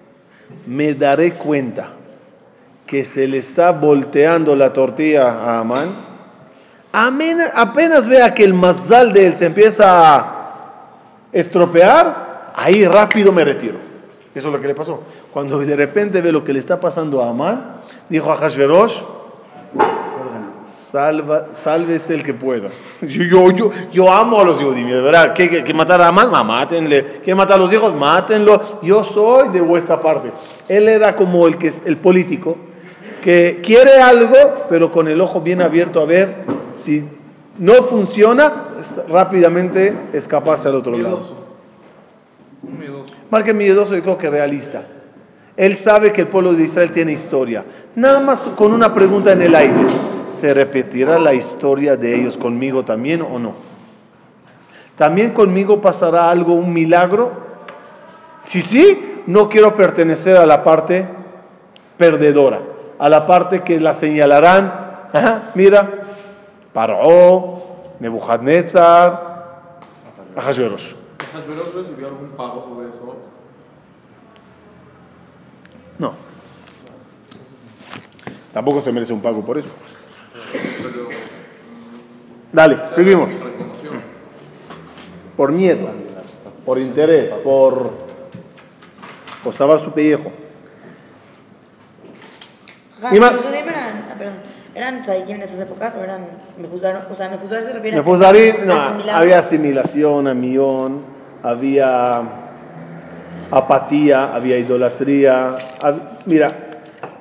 me 0.65 0.93
daré 0.93 1.33
cuenta 1.33 1.89
que 2.85 3.05
se 3.05 3.27
le 3.27 3.39
está 3.39 3.71
volteando 3.71 4.55
la 4.55 4.73
tortilla 4.73 5.29
a 5.29 5.59
Amán, 5.59 5.89
apenas 6.91 8.07
vea 8.07 8.33
que 8.33 8.43
el 8.43 8.53
mazal 8.53 9.13
de 9.13 9.27
él 9.27 9.35
se 9.35 9.45
empieza 9.45 10.15
a 10.15 10.43
estropear, 11.31 12.51
ahí 12.55 12.85
rápido 12.85 13.31
me 13.31 13.43
retiro. 13.43 13.77
Eso 14.35 14.47
es 14.47 14.53
lo 14.53 14.59
que 14.59 14.67
le 14.67 14.75
pasó. 14.75 15.03
Cuando 15.31 15.59
de 15.59 15.75
repente 15.75 16.21
ve 16.21 16.31
lo 16.31 16.43
que 16.43 16.53
le 16.53 16.59
está 16.59 16.79
pasando 16.79 17.21
a 17.21 17.29
Amán, 17.29 17.75
dijo 18.09 18.31
a 18.31 18.37
Hashverosh, 18.37 19.01
Salva, 20.93 21.47
sálvese 21.53 22.13
el 22.13 22.21
que 22.21 22.35
pueda. 22.35 22.69
Yo, 23.01 23.23
yo, 23.23 23.49
yo, 23.49 23.71
yo 23.91 24.13
amo 24.13 24.39
a 24.41 24.43
los 24.43 24.61
judíos, 24.61 24.91
de 24.91 25.01
verdad. 25.01 25.33
¿Qué, 25.33 25.49
qué, 25.49 25.63
qué 25.63 25.73
matar 25.73 25.99
a 26.01 26.09
Amán? 26.09 26.29
Ma, 26.29 26.43
mátenle. 26.43 27.03
¿Quieren 27.03 27.37
matar 27.37 27.55
a 27.55 27.63
los 27.63 27.73
hijos? 27.73 27.95
Mátenlo. 27.95 28.61
Yo 28.83 29.03
soy 29.03 29.49
de 29.49 29.59
vuestra 29.59 29.99
parte. 29.99 30.29
Él 30.67 30.87
era 30.87 31.15
como 31.15 31.47
el, 31.47 31.57
que, 31.57 31.69
es- 31.69 31.81
el 31.85 31.97
político 31.97 32.57
que 33.23 33.59
quiere 33.63 33.93
algo, 34.03 34.35
pero 34.69 34.91
con 34.91 35.07
el 35.07 35.19
ojo 35.19 35.41
bien 35.41 35.63
abierto 35.63 35.99
a 35.99 36.05
ver 36.05 36.35
si 36.75 37.03
no 37.57 37.73
funciona, 37.81 38.53
rápidamente 39.09 39.95
escaparse 40.13 40.67
al 40.67 40.75
otro 40.75 40.95
lado. 40.95 41.21
Miedoso. 42.61 43.13
Más 43.31 43.43
que 43.43 43.51
miedoso, 43.55 43.95
yo 43.95 44.03
creo 44.03 44.17
que 44.19 44.29
realista. 44.29 44.83
Él 45.55 45.77
sabe 45.77 46.11
que 46.11 46.21
el 46.21 46.27
pueblo 46.27 46.53
de 46.53 46.63
Israel 46.63 46.91
tiene 46.91 47.13
historia. 47.13 47.63
Nada 47.95 48.19
más 48.19 48.41
con 48.55 48.73
una 48.73 48.93
pregunta 48.93 49.31
en 49.31 49.41
el 49.41 49.55
aire. 49.55 49.85
¿Se 50.29 50.53
repetirá 50.53 51.19
la 51.19 51.33
historia 51.33 51.95
de 51.95 52.15
ellos 52.15 52.37
conmigo 52.37 52.83
también 52.83 53.21
o 53.21 53.39
no? 53.39 53.53
¿También 54.97 55.31
conmigo 55.31 55.79
pasará 55.81 56.29
algo, 56.29 56.53
un 56.53 56.73
milagro? 56.73 57.31
Si 58.43 58.61
sí, 58.61 59.21
no 59.27 59.47
quiero 59.47 59.75
pertenecer 59.75 60.37
a 60.37 60.45
la 60.45 60.63
parte 60.63 61.07
perdedora, 61.97 62.61
a 62.99 63.09
la 63.09 63.25
parte 63.25 63.61
que 63.61 63.79
la 63.79 63.93
señalarán. 63.93 64.73
Mira, 65.55 65.89
Paró, 66.73 67.63
Nebuchadnezzar, 67.99 69.33
Ahasverosh. 70.35 70.93
¿Hasberos 71.35 71.73
recibió 71.73 72.07
algún 72.07 72.29
pago 72.29 72.65
sobre 72.67 72.89
eso? 72.89 73.15
No. 75.99 76.13
Tampoco 78.53 78.81
se 78.81 78.91
merece 78.91 79.11
un 79.13 79.21
pago 79.21 79.43
por 79.43 79.57
eso. 79.57 79.69
Pero 80.51 81.07
Dale, 82.51 82.77
seguimos. 82.95 83.33
reconoció. 83.33 83.91
Por 85.35 85.51
miedo, 85.51 85.87
por 86.65 86.79
interés, 86.79 87.33
por... 87.35 87.91
Costaba 89.43 89.79
su 89.79 89.91
pellejo. 89.91 90.31
Ajá, 93.03 93.15
Y 93.15 93.19
ma- 93.19 93.31
¿Los 93.31 93.41
judíos 93.41 93.63
eran, 93.67 94.05
ah, 94.11 94.15
perdón, 94.17 94.35
eran 94.75 95.01
tzadikim 95.01 95.35
en 95.35 95.41
esas 95.41 95.59
épocas 95.59 95.95
o 95.95 96.03
eran? 96.03 96.25
O 97.11 97.15
sea, 97.15 97.29
mefuzar 97.29 97.63
se 97.63 97.73
refiere 97.73 97.97
a... 97.97 97.99
No, 98.65 98.75
había 99.11 99.39
asimilación, 99.39 100.27
amión, 100.27 101.01
había 101.41 102.21
apatía, 103.51 104.33
había 104.33 104.57
idolatría. 104.59 105.57
hab- 105.81 106.01
mira, 106.25 106.47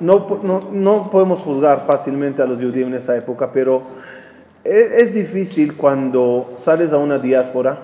no, 0.03 0.39
no, 0.43 0.69
no 0.71 1.09
podemos 1.09 1.41
juzgar 1.41 1.85
fácilmente 1.87 2.41
a 2.41 2.45
los 2.45 2.59
judíos 2.59 2.87
en 2.87 2.95
esa 2.95 3.15
época, 3.15 3.51
pero 3.51 3.81
es, 4.63 4.91
es 4.91 5.13
difícil 5.13 5.75
cuando 5.75 6.53
sales 6.57 6.91
a 6.93 6.97
una 6.97 7.17
diáspora, 7.17 7.77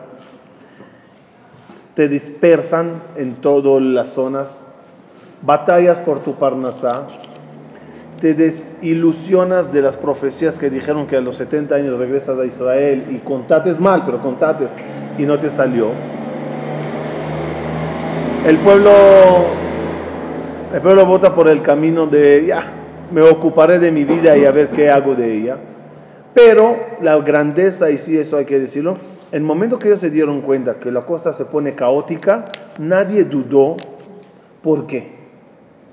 te 1.96 2.08
dispersan 2.08 3.02
en 3.16 3.36
todas 3.36 3.82
las 3.82 4.10
zonas, 4.10 4.64
batallas 5.42 6.00
por 6.00 6.20
tu 6.20 6.36
parnasá, 6.36 7.08
te 8.20 8.34
desilusionas 8.34 9.72
de 9.72 9.82
las 9.82 9.96
profecías 9.96 10.58
que 10.58 10.70
dijeron 10.70 11.08
que 11.08 11.16
a 11.16 11.22
los 11.22 11.38
70 11.38 11.76
años 11.76 11.98
regresas 11.98 12.38
a 12.38 12.46
Israel 12.46 13.06
y 13.10 13.20
contates 13.20 13.80
mal, 13.80 14.04
pero 14.06 14.22
contates 14.22 14.72
y 15.18 15.24
no 15.24 15.40
te 15.40 15.50
salió. 15.50 15.92
el 18.46 18.58
pueblo, 18.60 18.92
el 20.74 20.82
pueblo 20.82 21.06
vota 21.06 21.34
por 21.34 21.50
el 21.50 21.62
camino 21.62 22.06
de, 22.06 22.46
ya, 22.46 22.72
me 23.12 23.22
ocuparé 23.22 23.80
de 23.80 23.92
mi 23.92 24.04
vida 24.04 24.38
y 24.38 24.46
a 24.46 24.52
ver 24.52 24.70
qué 24.70 24.90
hago 24.90 25.16
de 25.16 25.34
ella. 25.34 25.58
Pero 26.34 26.78
la 27.02 27.18
grandeza, 27.18 27.90
y 27.90 27.98
sí, 27.98 28.18
eso 28.18 28.38
hay 28.38 28.46
que 28.46 28.60
decirlo, 28.60 28.98
el 29.32 29.42
momento 29.42 29.80
que 29.80 29.88
ellos 29.88 30.00
se 30.00 30.10
dieron 30.10 30.42
cuenta 30.42 30.76
que 30.76 30.92
la 30.92 31.02
cosa 31.02 31.34
se 31.34 31.46
pone 31.46 31.74
caótica, 31.74 32.46
nadie 32.78 33.24
dudó 33.24 33.78
por 34.62 34.86
qué. 34.86 35.18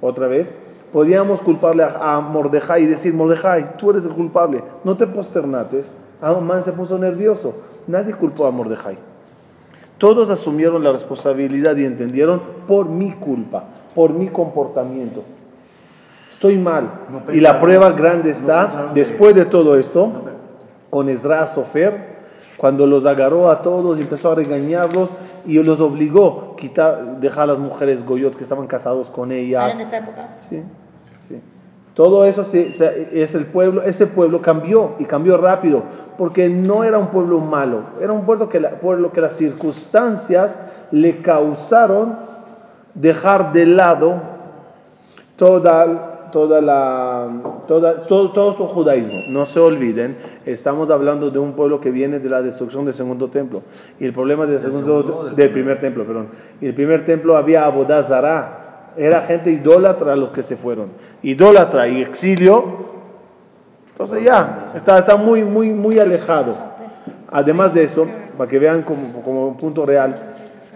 Otra 0.00 0.26
vez, 0.26 0.54
podíamos 0.92 1.40
culparle 1.40 1.82
a, 1.82 2.16
a 2.16 2.20
Mordejai 2.20 2.82
y 2.82 2.86
decir, 2.86 3.14
Mordejai, 3.14 3.78
tú 3.78 3.90
eres 3.90 4.04
el 4.04 4.12
culpable, 4.12 4.62
no 4.84 4.96
te 4.96 5.06
posternates. 5.06 5.96
Amán 6.20 6.62
se 6.62 6.72
puso 6.72 6.98
nervioso, 6.98 7.54
nadie 7.86 8.14
culpó 8.14 8.46
a 8.46 8.50
Mordejai. 8.50 8.98
Todos 9.98 10.28
asumieron 10.28 10.84
la 10.84 10.92
responsabilidad 10.92 11.76
y 11.76 11.84
entendieron 11.86 12.42
por 12.66 12.86
mi 12.86 13.12
culpa, 13.12 13.64
por 13.96 14.12
mi 14.12 14.28
comportamiento. 14.28 15.22
Estoy 16.30 16.56
mal. 16.58 16.90
No 17.10 17.32
y 17.34 17.40
la 17.40 17.58
prueba 17.60 17.90
grande 17.92 18.30
está, 18.30 18.90
después 18.94 19.34
de 19.34 19.46
todo 19.46 19.76
esto, 19.78 20.12
con 20.90 21.08
Ezra 21.08 21.46
Sofer, 21.46 22.14
cuando 22.58 22.86
los 22.86 23.06
agarró 23.06 23.50
a 23.50 23.62
todos 23.62 23.98
y 23.98 24.02
empezó 24.02 24.30
a 24.32 24.34
regañarlos 24.34 25.08
y 25.46 25.54
los 25.62 25.80
obligó 25.80 26.52
a 26.52 26.56
quitar, 26.56 27.20
dejar 27.20 27.44
a 27.44 27.46
las 27.46 27.58
mujeres 27.58 28.04
goyot 28.04 28.36
que 28.36 28.42
estaban 28.42 28.66
casados 28.66 29.08
con 29.08 29.32
¿Era 29.32 29.40
ellas. 29.40 29.74
en 29.74 29.80
esta 29.80 29.96
época? 29.96 30.28
Sí, 30.40 30.62
sí. 31.26 31.40
Todo 31.94 32.26
eso 32.26 32.44
se- 32.44 32.74
se- 32.74 33.22
es 33.22 33.34
el 33.34 33.46
pueblo, 33.46 33.82
ese 33.82 34.06
pueblo 34.06 34.42
cambió 34.42 34.90
y 34.98 35.04
cambió 35.06 35.38
rápido, 35.38 35.82
porque 36.18 36.50
no 36.50 36.84
era 36.84 36.98
un 36.98 37.06
pueblo 37.06 37.40
malo, 37.40 37.80
era 38.02 38.12
un 38.12 38.26
pueblo 38.26 38.50
que, 38.50 38.60
la- 38.60 38.72
pueblo 38.72 39.10
que 39.12 39.22
las 39.22 39.32
circunstancias 39.34 40.60
le 40.90 41.22
causaron 41.22 42.25
dejar 42.96 43.52
de 43.52 43.66
lado 43.66 44.20
toda, 45.36 46.30
toda 46.32 46.60
la, 46.60 47.28
toda, 47.68 48.02
todo, 48.02 48.32
todo 48.32 48.52
su 48.52 48.66
judaísmo. 48.66 49.20
No 49.28 49.46
se 49.46 49.60
olviden, 49.60 50.16
estamos 50.44 50.90
hablando 50.90 51.30
de 51.30 51.38
un 51.38 51.52
pueblo 51.52 51.80
que 51.80 51.90
viene 51.90 52.18
de 52.18 52.28
la 52.28 52.42
destrucción 52.42 52.84
del 52.84 52.94
segundo 52.94 53.28
templo. 53.28 53.62
Y 54.00 54.06
el 54.06 54.12
problema 54.12 54.44
del, 54.46 54.60
¿Del 54.60 54.72
segundo, 54.72 55.02
segundo 55.02 55.24
del 55.24 55.36
del 55.36 55.50
primer 55.50 55.80
templo, 55.80 56.04
perdón. 56.04 56.28
Y 56.60 56.66
el 56.66 56.74
primer 56.74 57.04
templo 57.04 57.36
había 57.36 57.64
abodazara. 57.64 58.92
Era 58.96 59.20
gente 59.22 59.50
idólatra 59.50 60.16
los 60.16 60.30
que 60.30 60.42
se 60.42 60.56
fueron. 60.56 60.88
Idólatra 61.22 61.86
y 61.86 62.00
exilio. 62.00 62.86
Entonces 63.90 64.24
ya, 64.24 64.72
está, 64.74 64.98
está 64.98 65.16
muy, 65.16 65.44
muy, 65.44 65.70
muy 65.70 65.98
alejado. 65.98 66.54
Además 67.30 67.74
de 67.74 67.84
eso, 67.84 68.06
para 68.38 68.48
que 68.48 68.58
vean 68.58 68.82
como, 68.82 69.22
como 69.22 69.48
un 69.48 69.56
punto 69.56 69.84
real, 69.84 70.14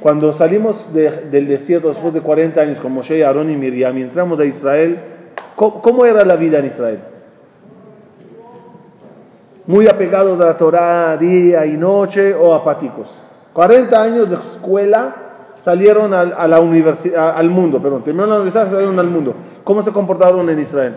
cuando 0.00 0.32
salimos 0.32 0.92
de- 0.92 1.10
del 1.30 1.46
desierto 1.46 1.88
después 1.88 2.12
de 2.14 2.20
40 2.20 2.60
años 2.60 2.80
con 2.80 2.92
Moshe, 2.92 3.24
Aarón 3.24 3.50
y 3.50 3.56
Miriam 3.56 3.96
y 3.98 4.02
entramos 4.02 4.40
a 4.40 4.44
Israel, 4.44 4.98
¿cómo, 5.56 5.82
cómo 5.82 6.06
era 6.06 6.24
la 6.24 6.36
vida 6.36 6.58
en 6.58 6.66
Israel? 6.66 7.00
Muy 9.66 9.86
apegados 9.86 10.40
a 10.40 10.46
la 10.46 10.56
Torah 10.56 11.16
día 11.16 11.66
y 11.66 11.76
noche 11.76 12.34
o 12.34 12.54
apáticos. 12.54 13.16
40 13.52 14.02
años 14.02 14.28
de 14.30 14.36
escuela 14.36 15.14
salieron 15.56 16.14
al, 16.14 16.32
a 16.36 16.48
la 16.48 16.60
universidad, 16.60 17.36
al 17.36 17.50
mundo, 17.50 17.80
perdón, 17.80 18.02
terminaron 18.02 18.30
la 18.30 18.36
universidad 18.36 18.70
salieron 18.70 18.98
al 18.98 19.08
mundo. 19.08 19.34
¿Cómo 19.62 19.82
se 19.82 19.92
comportaron 19.92 20.48
en 20.48 20.58
Israel? 20.58 20.94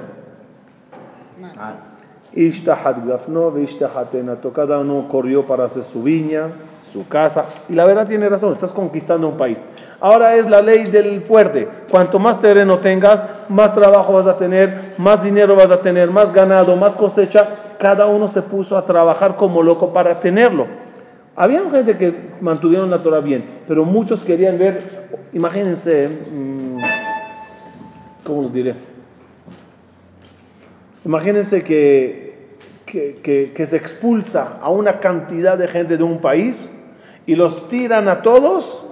Enato. 4.20 4.52
Cada 4.54 4.80
uno 4.80 5.08
corrió 5.10 5.46
para 5.46 5.66
hacer 5.66 5.84
su 5.84 6.02
viña, 6.02 6.48
su 6.94 7.08
casa. 7.08 7.46
Y 7.68 7.74
la 7.74 7.86
verdad 7.86 8.08
tiene 8.08 8.30
razón, 8.30 8.54
estás 8.54 8.72
conquistando 8.72 9.28
un 9.28 9.36
país. 9.38 9.58
Ahora 10.00 10.36
es 10.36 10.48
la 10.50 10.62
ley 10.62 10.84
del 10.86 11.22
fuerte. 11.22 11.68
Cuanto 11.90 12.20
más 12.20 12.40
terreno 12.40 12.78
tengas, 12.80 13.26
más 13.50 13.74
trabajo 13.74 14.14
vas 14.14 14.28
a 14.28 14.38
tener, 14.38 14.94
más 14.98 15.24
dinero 15.24 15.56
vas 15.56 15.72
a 15.72 15.82
tener, 15.82 16.12
más 16.12 16.32
ganado, 16.32 16.76
más 16.76 16.94
cosecha. 16.96 17.48
Cada 17.80 18.06
uno 18.06 18.28
se 18.28 18.42
puso 18.44 18.78
a 18.78 18.86
trabajar 18.86 19.36
como 19.36 19.64
loco 19.64 19.92
para 19.92 20.20
tenerlo. 20.20 20.68
Había 21.36 21.68
gente 21.72 21.98
que 21.98 22.14
mantuvieron 22.42 22.92
la 22.92 23.02
Torah 23.02 23.20
bien, 23.20 23.44
pero 23.68 23.84
muchos 23.86 24.24
querían 24.24 24.60
ver, 24.60 25.08
imagínense, 25.34 26.08
mm, 26.32 26.78
¿cómo 28.24 28.42
os 28.42 28.54
diré? 28.54 28.76
Imagínense 31.06 31.64
que, 31.64 32.36
que- 32.86 33.52
que 33.54 33.66
se 33.66 33.78
expulsa 33.78 34.60
a 34.62 34.70
una 34.70 35.00
cantidad 35.00 35.58
de 35.58 35.68
gente 35.68 35.98
de 35.98 36.04
un 36.04 36.20
país 36.20 36.62
y 37.26 37.36
los 37.36 37.68
tiran 37.70 38.08
a 38.08 38.22
todos 38.22 38.86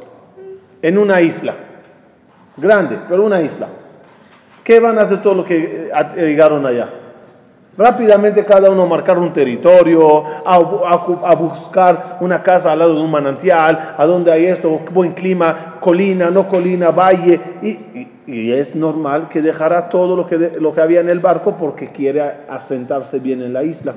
en 0.81 0.97
una 0.97 1.21
isla. 1.21 1.53
Grande, 2.57 2.97
pero 3.07 3.23
una 3.25 3.41
isla. 3.41 3.67
¿Qué 4.63 4.79
van 4.79 4.97
a 4.99 5.01
hacer 5.01 5.21
todos 5.21 5.37
los 5.37 5.45
que 5.45 5.87
eh, 5.87 5.91
a- 5.93 6.13
llegaron 6.15 6.65
allá? 6.65 6.89
Rápidamente 7.77 8.43
cada 8.43 8.69
uno 8.69 8.85
marcar 8.85 9.17
un 9.17 9.31
territorio, 9.31 10.23
a, 10.45 10.55
a- 10.55 11.29
a 11.31 11.35
buscar 11.35 12.17
una 12.19 12.43
casa 12.43 12.71
al 12.71 12.79
lado 12.79 12.95
de 12.95 13.01
un 13.01 13.09
manantial, 13.09 13.95
a 13.97 14.05
donde 14.05 14.31
hay 14.31 14.45
esto, 14.45 14.81
buen 14.91 15.13
clima, 15.13 15.77
colina, 15.79 16.29
no 16.29 16.47
colina, 16.47 16.91
valle. 16.91 17.39
Y, 17.61 17.69
y- 18.27 18.51
es 18.51 18.75
normal 18.75 19.27
que 19.29 19.41
dejará 19.41 19.89
todo 19.89 20.15
lo 20.15 20.27
que, 20.27 20.37
lo 20.59 20.73
que 20.73 20.81
había 20.81 20.99
en 20.99 21.09
el 21.09 21.19
barco 21.19 21.55
porque 21.57 21.89
quiere 21.89 22.21
asentarse 22.49 23.19
bien 23.19 23.41
en 23.41 23.51
la 23.53 23.63
isla. 23.63 23.93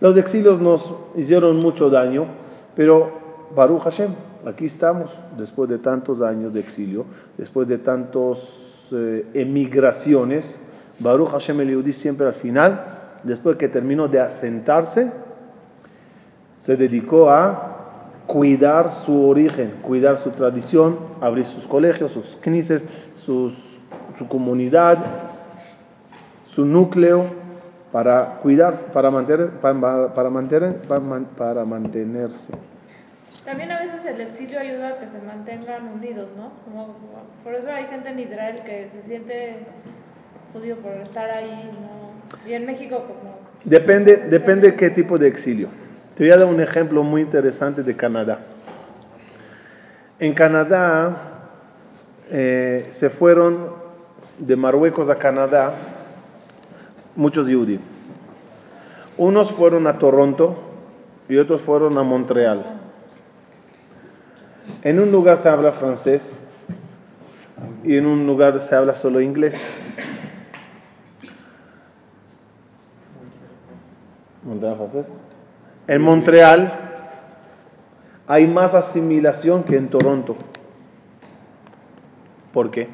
Los 0.00 0.16
exilios 0.16 0.60
nos 0.60 0.92
hicieron 1.16 1.56
mucho 1.58 1.90
daño, 1.90 2.26
pero 2.74 3.25
Baruch 3.54 3.82
Hashem, 3.82 4.12
aquí 4.46 4.66
estamos, 4.66 5.10
después 5.38 5.68
de 5.70 5.78
tantos 5.78 6.22
años 6.22 6.52
de 6.52 6.60
exilio, 6.60 7.04
después 7.38 7.68
de 7.68 7.78
tantas 7.78 8.90
emigraciones. 9.34 10.58
Baruch 10.98 11.30
Hashem 11.30 11.60
el 11.60 11.92
siempre 11.92 12.26
al 12.26 12.34
final, 12.34 12.84
después 13.22 13.56
que 13.56 13.68
terminó 13.68 14.08
de 14.08 14.20
asentarse, 14.20 15.10
se 16.58 16.76
dedicó 16.76 17.30
a 17.30 17.74
cuidar 18.26 18.92
su 18.92 19.28
origen, 19.28 19.74
cuidar 19.82 20.18
su 20.18 20.30
tradición, 20.30 20.98
abrir 21.20 21.44
sus 21.46 21.66
colegios, 21.66 22.12
sus 22.12 22.36
knises, 22.42 22.86
su 23.14 23.52
comunidad, 24.28 24.98
su 26.46 26.64
núcleo, 26.64 27.24
para 27.92 28.40
cuidarse, 28.42 28.84
para, 28.92 29.10
mantener, 29.10 29.50
para, 29.60 29.74
mantener, 30.30 30.76
para, 30.82 31.00
man- 31.00 31.26
para 31.36 31.64
mantenerse. 31.64 32.52
También 33.44 33.70
a 33.70 33.80
veces 33.80 34.04
el 34.06 34.20
exilio 34.20 34.58
ayuda 34.58 34.88
a 34.88 34.98
que 34.98 35.06
se 35.08 35.18
mantengan 35.20 35.88
unidos, 35.88 36.28
¿no? 36.36 36.50
Como- 36.64 36.96
por 37.44 37.54
eso 37.54 37.70
hay 37.70 37.86
gente 37.86 38.08
en 38.08 38.18
Israel 38.20 38.60
que 38.64 38.88
se 38.92 39.06
siente 39.08 39.56
judío 40.52 40.76
por 40.76 40.92
estar 40.94 41.30
ahí, 41.30 41.70
¿no? 41.72 42.48
Y 42.48 42.54
en 42.54 42.66
México 42.66 42.96
como... 43.06 43.36
Depende, 43.64 44.16
depende 44.16 44.74
qué 44.74 44.90
tipo 44.90 45.18
de 45.18 45.28
exilio. 45.28 45.68
Te 46.16 46.24
voy 46.24 46.32
a 46.32 46.36
dar 46.38 46.46
un 46.46 46.60
ejemplo 46.60 47.02
muy 47.02 47.20
interesante 47.22 47.82
de 47.82 47.94
Canadá. 47.96 48.40
En 50.18 50.32
Canadá 50.34 51.16
eh, 52.30 52.88
se 52.90 53.10
fueron 53.10 53.70
de 54.38 54.56
Marruecos 54.56 55.08
a 55.08 55.16
Canadá 55.16 55.74
muchos 57.14 57.46
judíos. 57.46 57.80
Unos 59.18 59.50
fueron 59.52 59.86
a 59.86 59.98
Toronto 59.98 60.56
y 61.28 61.36
otros 61.38 61.62
fueron 61.62 61.96
a 61.98 62.02
Montreal. 62.02 62.75
En 64.82 65.00
un 65.00 65.10
lugar 65.10 65.38
se 65.38 65.48
habla 65.48 65.72
francés 65.72 66.40
y 67.84 67.96
en 67.96 68.06
un 68.06 68.26
lugar 68.26 68.60
se 68.60 68.74
habla 68.74 68.94
solo 68.94 69.20
inglés. 69.20 69.60
Montreal 74.44 74.76
francés. 74.76 75.16
En 75.88 76.02
Montreal 76.02 76.72
hay 78.26 78.46
más 78.46 78.74
asimilación 78.74 79.64
que 79.64 79.76
en 79.76 79.88
Toronto. 79.88 80.36
¿Por 82.52 82.70
qué? 82.70 82.88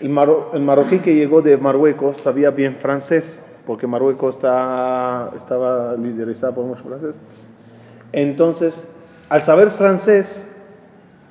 El, 0.00 0.10
maro- 0.10 0.50
el 0.54 0.60
marroquí 0.62 1.00
que 1.00 1.14
llegó 1.14 1.42
de 1.42 1.56
Marruecos 1.56 2.18
sabía 2.18 2.50
bien 2.50 2.76
francés, 2.76 3.42
porque 3.66 3.86
Marruecos 3.86 4.36
está, 4.36 5.32
estaba 5.36 5.94
liderizado 5.96 6.54
por 6.54 6.64
muchos 6.64 6.84
franceses. 6.84 7.20
Entonces, 8.12 8.88
al 9.28 9.42
saber 9.42 9.70
francés, 9.70 10.54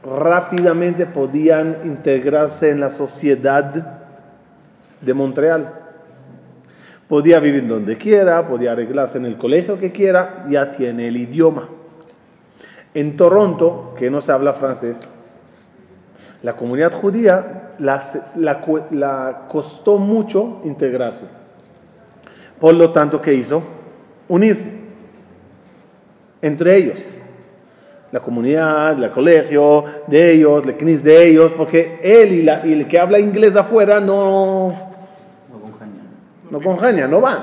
rápidamente 0.04 1.06
podían 1.06 1.78
integrarse 1.84 2.70
en 2.70 2.80
la 2.80 2.90
sociedad 2.90 3.74
de 5.02 5.14
Montreal. 5.14 5.74
Podía 7.08 7.40
vivir 7.40 7.68
donde 7.68 7.98
quiera, 7.98 8.48
podía 8.48 8.74
arreglarse 8.74 9.18
en 9.18 9.26
el 9.26 9.38
colegio 9.38 9.80
que 9.80 9.92
quiera, 9.92 10.46
ya 10.50 10.72
tiene 10.72 11.08
el 11.08 11.18
idioma. 11.18 11.70
En 12.94 13.18
Toronto, 13.18 13.94
que 13.98 14.10
no 14.10 14.22
se 14.22 14.32
habla 14.32 14.54
francés, 14.54 15.08
la 16.44 16.56
comunidad 16.56 16.94
judía 16.94 17.74
la, 17.80 18.04
la, 18.92 19.48
costó 19.48 19.98
mucho 19.98 20.62
integrarse. 20.64 21.26
Por 22.60 22.76
lo 22.76 22.92
tanto, 22.92 23.22
¿qué 23.22 23.34
hizo? 23.34 23.64
Unirse 24.28 24.72
entre 26.42 26.76
ellos. 26.76 27.04
La 28.12 28.20
comunidad, 28.22 29.02
el 29.04 29.12
colegio 29.12 29.84
de 30.08 30.32
ellos, 30.34 30.64
el 30.66 30.76
CNIS 30.78 31.04
de 31.04 31.28
ellos, 31.28 31.52
porque 31.58 32.00
él 32.02 32.32
y, 32.34 32.42
la- 32.44 32.66
y 32.66 32.72
el 32.74 32.88
que 32.88 32.98
habla 33.00 33.20
inglés 33.20 33.56
afuera 33.58 34.00
no, 34.00 34.70
No 35.52 35.60
con 35.62 35.72
caña. 35.74 36.02
no 36.50 36.62
congenian, 36.62 37.12
no 37.12 37.20
van. 37.20 37.40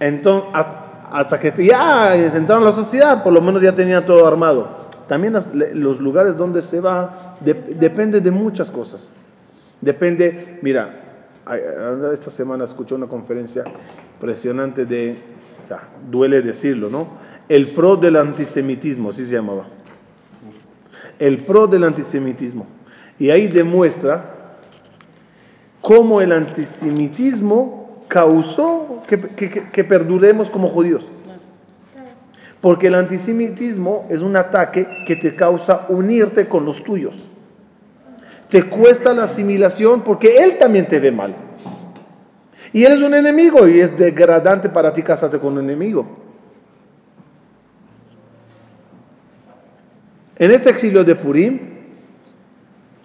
Entonces, 0.00 0.50
hasta, 0.52 0.84
hasta 1.12 1.38
que 1.38 1.64
ya 1.64 2.14
entraron 2.16 2.62
a 2.64 2.66
la 2.66 2.72
sociedad, 2.72 3.22
por 3.22 3.32
lo 3.32 3.40
menos 3.40 3.62
ya 3.62 3.74
tenían 3.74 4.04
todo 4.04 4.26
armado. 4.26 4.86
También 5.08 5.34
las- 5.34 5.54
los 5.54 6.00
lugares 6.00 6.36
donde 6.36 6.62
se 6.62 6.80
va 6.80 7.36
de- 7.40 7.54
depende 7.54 8.20
de 8.20 8.30
muchas 8.30 8.70
cosas. 8.70 9.10
Depende, 9.80 10.58
mira, 10.62 11.02
esta 12.12 12.30
semana 12.30 12.64
escuché 12.64 12.94
una 12.94 13.06
conferencia 13.06 13.62
impresionante 14.14 14.84
de, 14.84 15.16
o 15.64 15.68
sea, 15.68 15.80
duele 16.10 16.42
decirlo, 16.42 16.88
¿no? 16.88 17.06
El 17.48 17.68
pro 17.68 17.96
del 17.96 18.16
antisemitismo, 18.16 19.10
así 19.10 19.24
se 19.24 19.34
llamaba. 19.34 19.66
El 21.18 21.38
pro 21.38 21.66
del 21.66 21.84
antisemitismo. 21.84 22.66
Y 23.18 23.30
ahí 23.30 23.48
demuestra 23.48 24.36
cómo 25.80 26.20
el 26.20 26.32
antisemitismo 26.32 28.02
causó 28.08 29.02
que, 29.06 29.84
perduremos 29.84 30.50
como 30.50 30.68
judíos. 30.68 31.10
Porque 32.60 32.88
el 32.88 32.94
antisemitismo 32.94 34.06
es 34.10 34.22
un 34.22 34.36
ataque 34.36 34.86
que 35.06 35.16
te 35.16 35.36
causa 35.36 35.86
unirte 35.88 36.48
con 36.48 36.64
los 36.64 36.82
tuyos. 36.82 37.28
Te 38.48 38.64
cuesta 38.64 39.14
la 39.14 39.24
asimilación 39.24 40.02
porque 40.02 40.38
él 40.38 40.58
también 40.58 40.86
te 40.86 40.98
ve 40.98 41.12
mal. 41.12 41.34
Y 42.72 42.84
él 42.84 42.92
es 42.92 43.02
un 43.02 43.14
enemigo 43.14 43.68
y 43.68 43.80
es 43.80 43.96
degradante 43.96 44.68
para 44.68 44.92
ti 44.92 45.02
casarte 45.02 45.38
con 45.38 45.54
un 45.54 45.64
enemigo. 45.64 46.25
En 50.38 50.50
este 50.50 50.70
exilio 50.70 51.02
de 51.04 51.14
Purim 51.14 51.58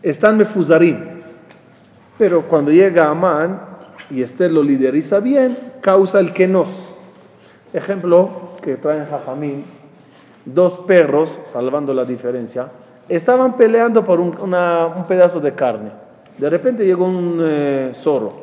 están 0.01 0.37
Mefuzarim. 0.37 0.97
Pero 2.17 2.43
cuando 2.43 2.71
llega 2.71 3.09
Amán 3.09 3.61
y 4.09 4.21
Esther 4.21 4.51
lo 4.51 4.61
lideriza 4.61 5.19
bien, 5.19 5.57
causa 5.81 6.19
el 6.19 6.33
que 6.33 6.47
nos. 6.47 6.93
Ejemplo 7.73 8.51
que 8.61 8.75
traen 8.75 9.05
Jajamín, 9.05 9.63
dos 10.45 10.77
perros, 10.79 11.39
salvando 11.45 11.93
la 11.93 12.03
diferencia, 12.05 12.67
estaban 13.07 13.55
peleando 13.55 14.03
por 14.05 14.19
un, 14.19 14.33
pedazo 15.07 15.39
de 15.39 15.53
carne. 15.53 15.91
De 16.37 16.49
repente 16.49 16.85
llegó 16.85 17.05
un 17.05 17.39
eh, 17.41 17.91
zorro 17.95 18.33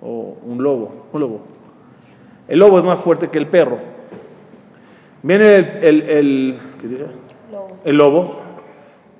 o 0.00 0.38
un 0.44 0.62
lobo, 0.62 1.06
un 1.12 1.20
lobo. 1.20 1.40
El 2.48 2.58
lobo 2.58 2.78
es 2.78 2.84
más 2.84 2.98
fuerte 3.00 3.28
que 3.28 3.38
el 3.38 3.46
perro. 3.46 3.78
Viene 5.22 5.54
el, 5.54 5.64
el- 5.82 6.02
el- 6.10 6.58
¿qué 6.80 6.88
dije? 6.88 7.04
El 7.84 7.96
lobo 7.96 8.40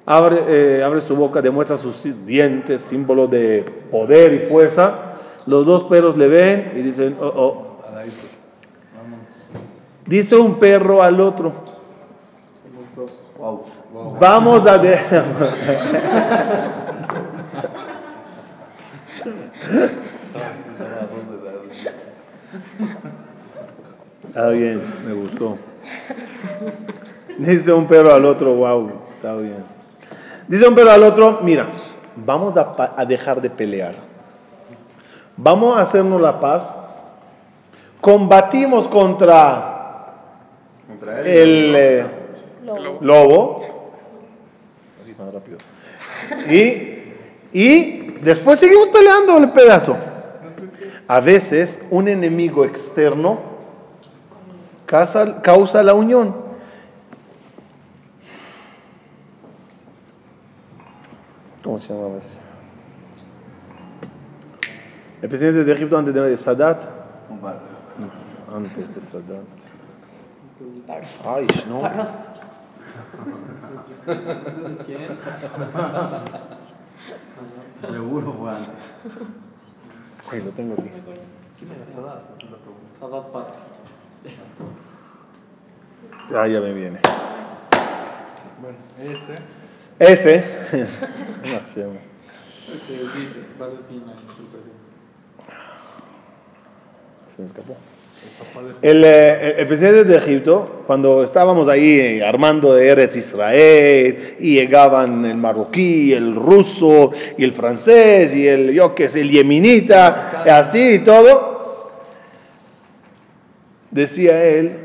abre, 0.07 0.79
eh, 0.79 0.83
abre 0.85 1.01
su 1.01 1.17
boca, 1.17 1.41
demuestra 1.41 1.77
sus 1.79 2.03
dientes, 2.27 2.83
símbolo 2.83 3.27
de 3.27 3.65
poder 3.91 4.35
y 4.35 4.39
fuerza. 4.49 4.99
Los 5.47 5.67
dos 5.67 5.85
perros 5.85 6.17
le 6.17 6.29
ven 6.29 6.73
y 6.77 6.83
dicen, 6.83 7.17
oh, 7.21 7.27
oh. 7.27 7.67
Dice 10.07 10.37
un 10.37 10.59
perro 10.59 11.03
al 11.03 11.21
otro, 11.21 11.53
Wow. 13.39 14.17
vamos 14.19 14.67
a... 14.67 14.79
de- 14.79 14.99
Está 24.29 24.49
bien, 24.51 24.83
me 25.07 25.13
gustó. 25.15 25.59
Dice 27.39 27.73
un 27.73 27.87
perro 27.87 28.13
al 28.13 28.25
otro, 28.25 28.55
wow, 28.55 28.91
está 29.17 29.35
bien. 29.37 29.65
Dice 30.47 30.69
un 30.69 30.75
perro 30.75 30.91
al 30.91 31.03
otro, 31.03 31.41
mira, 31.43 31.69
vamos 32.17 32.55
a, 32.57 33.05
dejar 33.05 33.41
de 33.41 33.51
pelear. 33.51 33.95
Vamos 35.37 35.77
a 35.77 35.81
hacernos 35.81 36.21
la 36.21 36.39
paz. 36.39 36.79
Combatimos 38.01 38.87
contra 38.87 40.13
Contra 40.87 41.21
él. 41.21 41.27
el 41.27 41.75
eh, 41.77 42.07
lobo. 43.01 43.63
Más 45.19 45.33
rápido. 45.33 45.59
Y, 46.51 47.13
y 47.53 48.17
después 48.21 48.61
seguimos 48.61 48.89
peleando 48.89 49.39
el 49.39 49.51
pedazo. 49.51 49.97
A 51.07 51.21
veces 51.21 51.81
un 51.91 52.09
enemigo 52.09 52.65
externo 52.65 53.39
causa, 54.87 55.41
causa 55.43 55.83
la 55.83 55.95
unión. 55.95 56.44
¿Cómo 61.65 61.79
se 61.79 61.95
llamaba 61.95 62.19
ese? 62.19 62.37
El 65.23 65.29
presidente 65.31 65.65
de 65.65 65.73
Egipto 65.73 65.97
antes 65.97 66.13
de 66.13 66.37
Sadat. 66.37 66.85
Antes 68.55 68.95
de 68.95 69.01
Sadat. 69.01 69.47
Ay, 71.25 71.47
no. 71.67 71.81
Seguro 77.91 78.33
fue 78.35 78.51
antes. 78.51 78.95
Sí, 80.31 80.41
lo 80.43 80.51
tengo 80.51 80.75
aquí. 80.75 80.91
Sadat 83.01 83.27
Paz. 83.33 83.47
Ah, 86.35 86.47
ya 86.47 86.61
me 86.61 86.75
viene. 86.75 87.01
Bueno, 88.61 88.79
ese. 88.99 89.35
Ese. 89.99 90.43
Se 97.37 97.43
me 97.43 97.47
escapó. 97.49 97.77
El, 98.81 99.05
eh, 99.05 99.51
el- 99.53 99.59
el 99.61 99.67
presidente 99.67 100.05
de 100.05 100.17
Egipto, 100.17 100.83
cuando 100.87 101.23
estábamos 101.23 101.69
ahí 101.69 101.99
eh, 102.01 102.25
armando 102.25 102.75
de 102.75 102.89
Eretz 102.89 103.17
Israel, 103.17 104.37
y 104.41 104.55
llegaban 104.55 105.25
el 105.25 105.37
marroquí, 105.37 106.13
el 106.13 106.35
ruso, 106.35 107.11
y 107.37 107.45
el 107.45 107.53
francés, 107.53 108.35
y 108.35 108.49
el, 108.49 108.73
yo 108.73 108.95
qué 108.95 109.09
sé, 109.09 109.21
el 109.21 109.31
yemenita, 109.31 110.43
y 110.47 110.49
así 110.49 110.95
y 110.95 110.99
todo, 111.01 111.93
decía 113.91 114.43
él, 114.45 114.79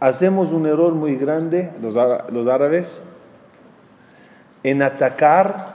hacemos 0.00 0.52
un 0.52 0.66
error 0.66 0.92
muy 0.94 1.16
grande, 1.16 1.70
los, 1.82 1.96
los 2.30 2.46
árabes, 2.46 3.02
en 4.62 4.82
atacar 4.82 5.74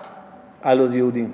a 0.62 0.76
los 0.76 0.92
judíos. 0.92 1.30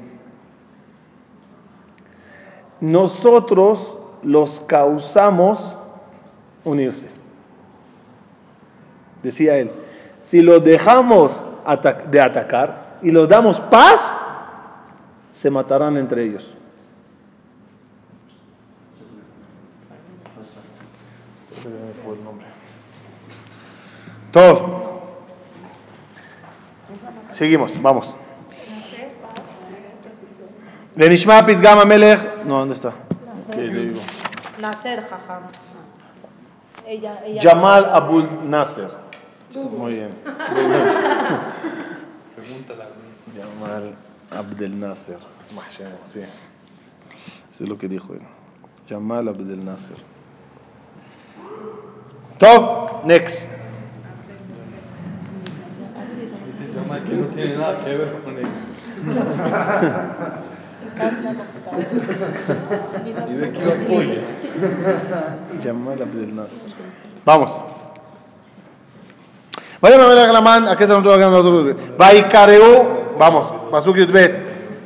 Nosotros 2.79 3.99
los 4.23 4.59
causamos 4.61 5.75
unirse. 6.63 7.09
Decía 9.21 9.57
él, 9.57 9.71
si 10.21 10.41
los 10.41 10.63
dejamos 10.63 11.45
de 12.09 12.21
atacar 12.21 12.97
y 13.01 13.11
los 13.11 13.27
damos 13.27 13.59
paz, 13.59 14.25
se 15.31 15.49
matarán 15.49 15.97
entre 15.97 16.23
ellos. 16.23 16.55
Todo. 24.31 24.68
Seguimos, 27.39 27.81
vamos. 27.81 28.13
Lenishma 30.97 31.45
Pitgam 31.45 31.79
Amelech. 31.79 32.43
No, 32.43 32.59
¿dónde 32.59 32.73
está? 32.75 32.91
¿Qué 33.49 33.61
le 33.61 33.85
digo? 33.85 34.01
Jajam. 34.61 35.43
Ella, 36.85 37.23
ella 37.25 37.41
Jamal 37.41 37.85
Abul 37.93 38.27
Nasser. 38.43 38.89
Muy 39.55 39.93
bien. 39.93 40.17
Jamal 43.33 43.95
Abdel 44.31 44.77
Nasser. 44.77 45.19
Sí. 46.03 46.19
Eso 46.19 47.63
es 47.63 47.69
lo 47.69 47.77
que 47.77 47.87
dijo 47.87 48.15
él. 48.15 48.21
Jamal 48.89 49.29
Abdel 49.29 49.63
Nasser. 49.63 49.95
Top. 52.37 53.05
Next. 53.05 53.47
Dice 56.98 56.98
Jamal 56.98 57.02
que 57.04 57.14
no 57.14 57.24
tiene 57.26 57.56
nada 57.56 57.78
que 57.84 57.96
ver 57.96 58.12
con 58.24 58.36
ellos. 58.36 58.50
Estás 60.86 61.12
en 61.18 61.24
la 61.24 61.34
computadora. 61.34 61.86
Y 63.06 63.10
no- 63.12 63.30
Y 63.30 63.34
ve 63.36 63.52
que 63.52 63.64
lo 63.64 63.72
apoya. 63.72 64.20
Jamal 65.62 66.02
Abdel 66.02 66.34
Nasser. 66.34 66.68
Vamos. 67.24 67.60
Vayan 69.80 70.00
a 70.00 70.06
ver 70.06 70.18
a 70.18 70.26
Glamán, 70.26 70.66
aquí 70.68 70.82
está 70.82 70.98
nuestro 70.98 71.30
nosotros. 71.30 71.76
Vaikareu, 71.98 73.14
vamos, 73.18 73.52
Pasuk 73.70 73.96
Bet, 74.10 74.42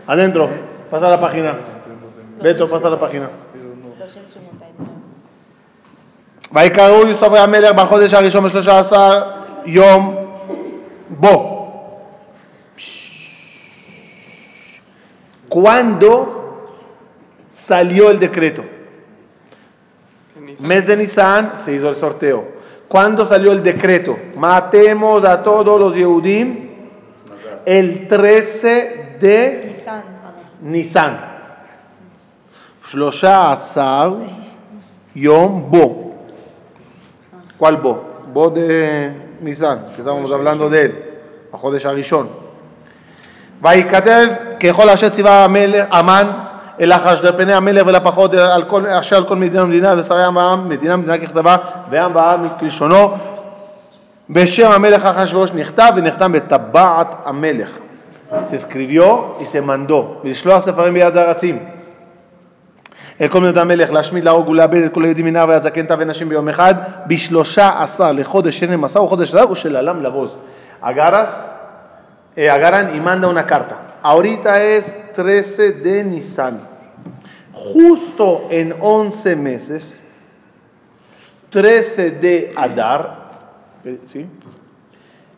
adentro, 0.06 0.50
pasa 0.90 1.08
la 1.08 1.20
página. 1.20 1.56
Beto, 2.42 2.68
pasa 2.68 2.90
la 2.90 2.98
página. 2.98 3.30
259. 3.98 4.86
ויקראו 6.52 7.06
יוסף 7.08 7.32
המלך 7.32 7.72
בחודש 7.72 8.14
הראשון 8.14 8.44
בשלושה 8.44 8.78
עשר 8.78 9.22
יום 9.66 10.16
בו. 11.10 11.51
¿Cuándo 15.53 16.79
salió 17.47 18.09
el 18.09 18.17
decreto? 18.17 18.63
Mes 20.61 20.87
de 20.87 20.97
Nisan 20.97 21.59
se 21.59 21.75
hizo 21.75 21.89
el 21.89 21.95
sorteo. 21.95 22.43
¿Cuándo 22.87 23.23
salió 23.23 23.51
el 23.51 23.61
decreto? 23.61 24.17
Matemos 24.35 25.23
a 25.23 25.43
todos 25.43 25.79
los 25.79 25.93
Yehudim 25.95 26.69
el 27.67 28.07
13 28.07 29.17
de 29.19 29.75
Nisan. 30.61 31.19
Shlosha 32.87 33.55
Yom 35.13 35.69
Bo. 35.69 36.15
¿Cuál 37.59 37.77
Bo? 37.77 38.23
Bo 38.33 38.49
de 38.49 39.35
Nisan, 39.41 39.91
que 39.93 39.99
estábamos 39.99 40.31
hablando 40.33 40.67
de 40.67 40.81
él. 40.81 41.19
Bajo 41.51 41.69
de 41.69 41.77
Sharishon. 41.77 42.27
Vaikatev 43.61 44.52
ככל 44.63 44.89
אשר 44.89 45.09
ציווה 45.09 45.45
המן 45.91 46.31
אל 46.81 46.91
החש 46.91 47.21
לפני 47.21 47.53
המלך 47.53 47.87
ולפחות 47.87 48.33
אשר 48.99 49.15
על 49.15 49.23
כל 49.23 49.35
מדינה 49.35 49.63
ומדינה 49.63 49.93
ושרי 49.97 50.25
עם 50.25 50.37
העם 50.37 50.69
מדינה 50.69 50.93
ומדינה 50.93 51.17
ככתבה 51.17 51.55
ועם 51.89 52.13
בעם 52.13 52.47
כלשונו 52.59 53.13
בשם 54.29 54.71
המלך 54.71 55.05
אחשוורוש 55.05 55.51
נכתב 55.51 55.91
ונחתם 55.95 56.31
בטבעת 56.31 57.07
המלך. 57.25 57.69
Se 58.31 58.55
escribió 58.55 59.37
y 59.39 59.45
se. 59.45 59.91
ולשלוח 60.23 60.59
ספרים 60.59 60.93
ביד 60.93 61.17
הארצים. 61.17 61.59
אל 63.21 63.27
כל 63.27 63.39
מדינת 63.39 63.57
המלך 63.57 63.91
להשמיד 63.91 64.23
להרוג 64.23 64.49
ולאבד 64.49 64.83
את 64.83 64.93
כל 64.93 65.03
היהודים 65.03 65.25
מנער 65.25 65.49
ועד 65.49 65.63
זקן 65.63 65.85
טף 65.85 65.95
ונשים 65.99 66.29
ביום 66.29 66.49
אחד 66.49 66.73
בשלושה 67.07 67.69
עשר 67.81 68.11
לחודש 68.11 68.59
שנים 68.59 68.83
עשר 68.83 69.03
וחודש 69.03 69.35
אדר 69.35 69.51
ושלעלם 69.51 70.03
לבוז. 70.03 70.35
Agarras, 70.83 71.45
eh, 72.35 72.49
agarran 72.51 72.89
y 72.93 72.99
manda. 72.99 73.82
Ahorita 74.03 74.61
es 74.61 75.13
13 75.13 75.71
de 75.71 76.03
Nisan. 76.03 76.59
Justo 77.53 78.47
en 78.49 78.75
11 78.77 79.35
meses, 79.37 80.03
13 81.49 82.11
de 82.11 82.53
Adar, 82.53 83.31
eh, 83.85 84.27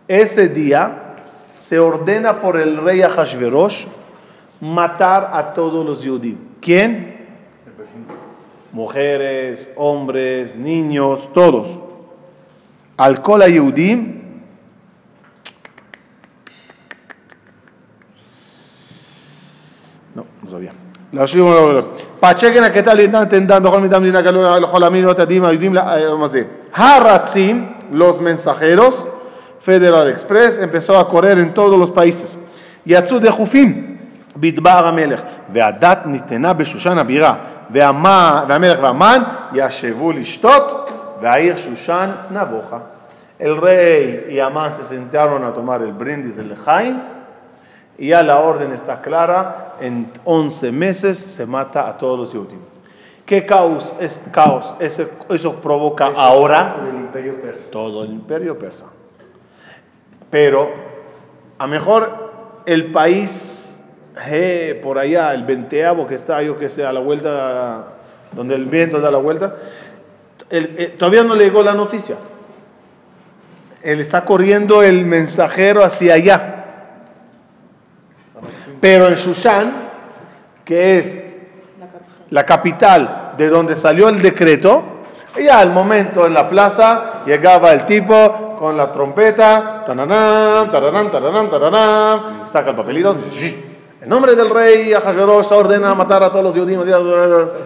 ese 0.08 0.48
día 0.48 1.16
se 1.56 1.78
ordena 1.78 2.42
por 2.42 2.60
el 2.60 2.78
rey 2.78 3.04
Ahashverosh 3.04 3.86
matar 4.60 5.30
a 5.32 5.54
todos 5.54 5.86
los 5.86 6.04
judíos. 6.04 6.40
¿Quién? 6.60 7.28
Mujeres, 8.72 9.70
hombres, 9.76 10.58
niños, 10.58 11.30
todos. 11.36 11.80
Al 12.98 13.22
Kola 13.22 13.48
Yehudim 13.48 14.15
No, 20.45 20.47
no 20.47 20.51
sabía. 20.51 20.73
להשלים 21.13 21.47
ולא 21.47 21.83
פצ'קן 22.21 22.65
הקטע 22.65 22.95
לידן 22.95 23.25
תנדן 23.25 23.63
בכל 23.63 23.81
מידה 23.81 23.99
מדינה 23.99 24.21
גלו 24.23 24.43
לכל 24.61 24.83
המין 24.83 25.07
והתדים 25.07 25.45
היהודים 25.45 25.73
מה 26.19 26.27
זה. 26.27 26.43
הרצים, 26.75 27.67
los 27.93 28.21
mensajeros, 28.21 29.07
Federal 29.67 30.07
Express, 30.15 30.59
empezó 30.63 30.99
a 31.01 31.09
correr 31.09 31.39
en 31.39 31.53
todos 31.55 31.79
los 31.81 31.91
países. 31.91 32.37
יצאו 32.87 33.19
דחופים 33.19 33.97
בדבר 34.37 34.87
המלך, 34.87 35.21
והדת 35.53 35.99
ניתנה 36.07 36.53
בשושן 36.53 36.99
הבירה, 36.99 37.35
והמה- 37.71 38.45
והמלך 38.49 38.79
והמן 38.83 39.23
ישבו 39.53 40.13
לשתות, 40.13 40.91
והעיר 41.23 41.57
שושן 41.57 42.11
נבוכה. 42.31 42.79
El 43.41 43.57
rey 43.59 44.35
y 44.35 44.39
Amán 44.39 44.71
se 44.79 44.85
sentaron 44.85 45.43
a 45.45 45.53
tomar 45.55 45.81
el 45.83 45.93
brindis 45.93 46.37
del 46.37 46.49
Lejaim, 46.51 46.97
y 47.98 48.10
ya 48.10 48.24
la 48.24 48.40
orden 48.40 48.72
está 48.72 49.02
clara, 49.02 49.76
en 49.80 50.12
11 50.26 50.72
meses 50.72 51.18
se 51.18 51.46
mata 51.46 51.88
a 51.88 51.98
todos 51.98 52.20
los 52.20 52.30
judíos. 52.30 52.62
¿Qué 53.26 53.46
caos, 53.46 53.96
es, 54.00 54.20
caos 54.32 54.76
ese- 54.80 55.10
eso 55.30 55.56
provoca 55.62 56.08
ahora? 56.16 56.76
Del 56.86 56.96
imperio 56.96 57.42
persa. 57.42 57.64
Todo 57.72 58.04
el 58.04 58.12
imperio 58.12 58.58
persa. 58.60 58.86
Pero 60.30 60.70
a 61.58 61.68
mejor 61.68 62.62
el 62.66 62.92
país 62.92 63.84
eh, 64.28 64.80
por 64.82 64.98
allá, 65.00 65.34
el 65.34 65.44
venteavo 65.44 66.08
que 66.08 66.16
está, 66.16 66.42
yo 66.42 66.58
que 66.58 66.70
sé, 66.70 66.86
a 66.86 66.94
la 66.94 67.00
vuelta, 67.00 67.88
donde 68.32 68.56
el 68.56 68.66
viento 68.66 69.00
da 69.02 69.12
la 69.12 69.18
vuelta, 69.18 69.56
el- 70.50 70.76
eh, 70.78 70.96
todavía 70.98 71.24
no 71.24 71.36
le 71.36 71.46
llegó 71.46 71.62
la 71.64 71.74
noticia. 71.74 72.16
Él 73.84 74.00
está 74.00 74.24
corriendo 74.26 74.84
el 74.84 75.06
mensajero 75.06 75.84
hacia 75.84 76.14
allá. 76.16 76.55
Pero 78.86 79.08
en 79.08 79.16
Shushan, 79.16 79.74
que 80.64 81.00
es 81.00 81.20
la 82.30 82.46
capital 82.46 83.34
de 83.36 83.50
donde 83.50 83.74
salió 83.74 84.10
el 84.10 84.22
decreto, 84.22 84.84
ya 85.44 85.58
al 85.58 85.72
momento 85.72 86.28
en 86.28 86.36
la 86.36 86.48
plaza 86.48 87.24
llegaba 87.26 87.74
el 87.74 87.88
tipo 87.88 88.56
con 88.60 88.78
la 88.78 88.92
trompeta, 88.92 89.82
taranam, 89.88 90.70
taranam, 90.70 91.10
taranam, 91.10 91.50
taranam, 91.50 92.48
saca 92.48 92.70
el 92.70 92.76
papelito, 92.76 93.18
en 94.02 94.08
nombre 94.08 94.36
del 94.36 94.52
rey 94.52 94.94
Ahashverosh 94.94 95.52
ordena 95.52 95.96
matar 95.96 96.22
a 96.22 96.32
todos 96.32 96.46
los 96.46 96.56
judíos 96.56 96.86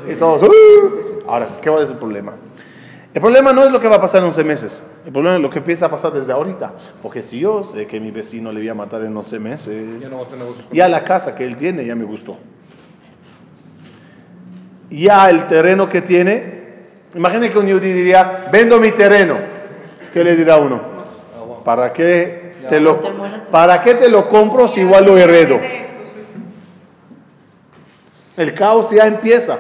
y 0.08 0.16
todos. 0.16 0.44
"Uh". 0.44 1.20
Ahora, 1.28 1.48
¿qué 1.62 1.70
va 1.70 1.80
a 1.80 1.82
ser 1.82 1.90
el 1.92 1.98
problema? 1.98 2.32
El 3.12 3.22
problema 3.22 3.52
no 3.52 3.64
es 3.64 3.72
lo 3.72 3.80
que 3.80 3.88
va 3.88 3.96
a 3.96 4.02
pasar 4.02 4.20
en 4.20 4.26
11 4.26 4.44
meses, 4.44 4.84
el 5.04 5.12
problema 5.12 5.38
es 5.38 5.42
lo 5.42 5.50
que 5.50 5.58
empieza 5.58 5.88
a 5.88 5.90
pasar 5.90 6.12
desde 6.14 6.32
ahorita, 6.32 6.74
porque 7.02 7.24
si 7.24 7.40
yo 7.40 7.64
sé 7.64 7.88
que 7.88 8.00
mi 8.00 8.12
vecino 8.12 8.52
le 8.52 8.60
voy 8.60 8.70
a 8.70 8.76
matar 8.76 9.02
en 9.02 9.18
11 9.18 9.40
meses, 9.40 10.02
Ya 10.02 10.10
no 10.10 10.24
ya 10.72 10.88
la 10.88 11.04
casa 11.04 11.34
que 11.34 11.44
él 11.44 11.56
tiene 11.56 11.84
ya 11.86 11.96
me 11.96 12.04
gustó. 12.04 12.38
Ya 14.92 15.30
el 15.30 15.48
terreno 15.48 15.90
que 15.90 16.02
tiene, 16.04 16.60
imagine 17.16 17.52
que 17.52 17.58
un 17.58 17.68
yudí 17.68 17.92
diría, 17.92 18.48
vendo 18.52 18.80
mi 18.80 18.92
terreno. 18.92 19.38
¿Qué 20.14 20.24
le 20.24 20.36
dirá 20.36 20.58
uno? 20.58 20.80
¿Para 21.64 21.92
qué 21.92 22.54
te 22.68 22.80
lo, 22.80 23.02
para 23.50 23.82
qué 23.82 23.96
te 23.96 24.10
lo 24.10 24.28
compro 24.28 24.68
si 24.68 24.82
igual 24.82 25.06
lo 25.06 25.18
heredo? 25.18 25.60
El 28.38 28.54
caos 28.54 28.92
ya 28.92 29.06
empieza. 29.06 29.58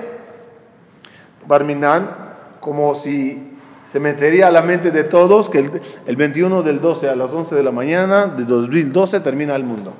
Barminan, 1.45 2.28
como 2.60 2.95
si 2.95 3.58
se 3.86 4.00
metería 4.00 4.48
a 4.48 4.52
la 4.52 4.62
mente 4.62 4.91
de 4.91 5.04
todos 5.04 5.50
que 5.50 5.60
el, 5.60 5.82
el 6.06 6.15
21 6.15 6.62
del 6.62 6.80
12 6.80 7.10
a 7.10 7.15
las 7.15 7.34
11 7.34 7.56
de 7.56 7.63
la 7.63 7.72
mañana 7.72 8.28
de 8.28 8.45
2012 8.45 9.19
termina 9.22 9.56
el 9.56 9.63
mundo. 9.63 9.93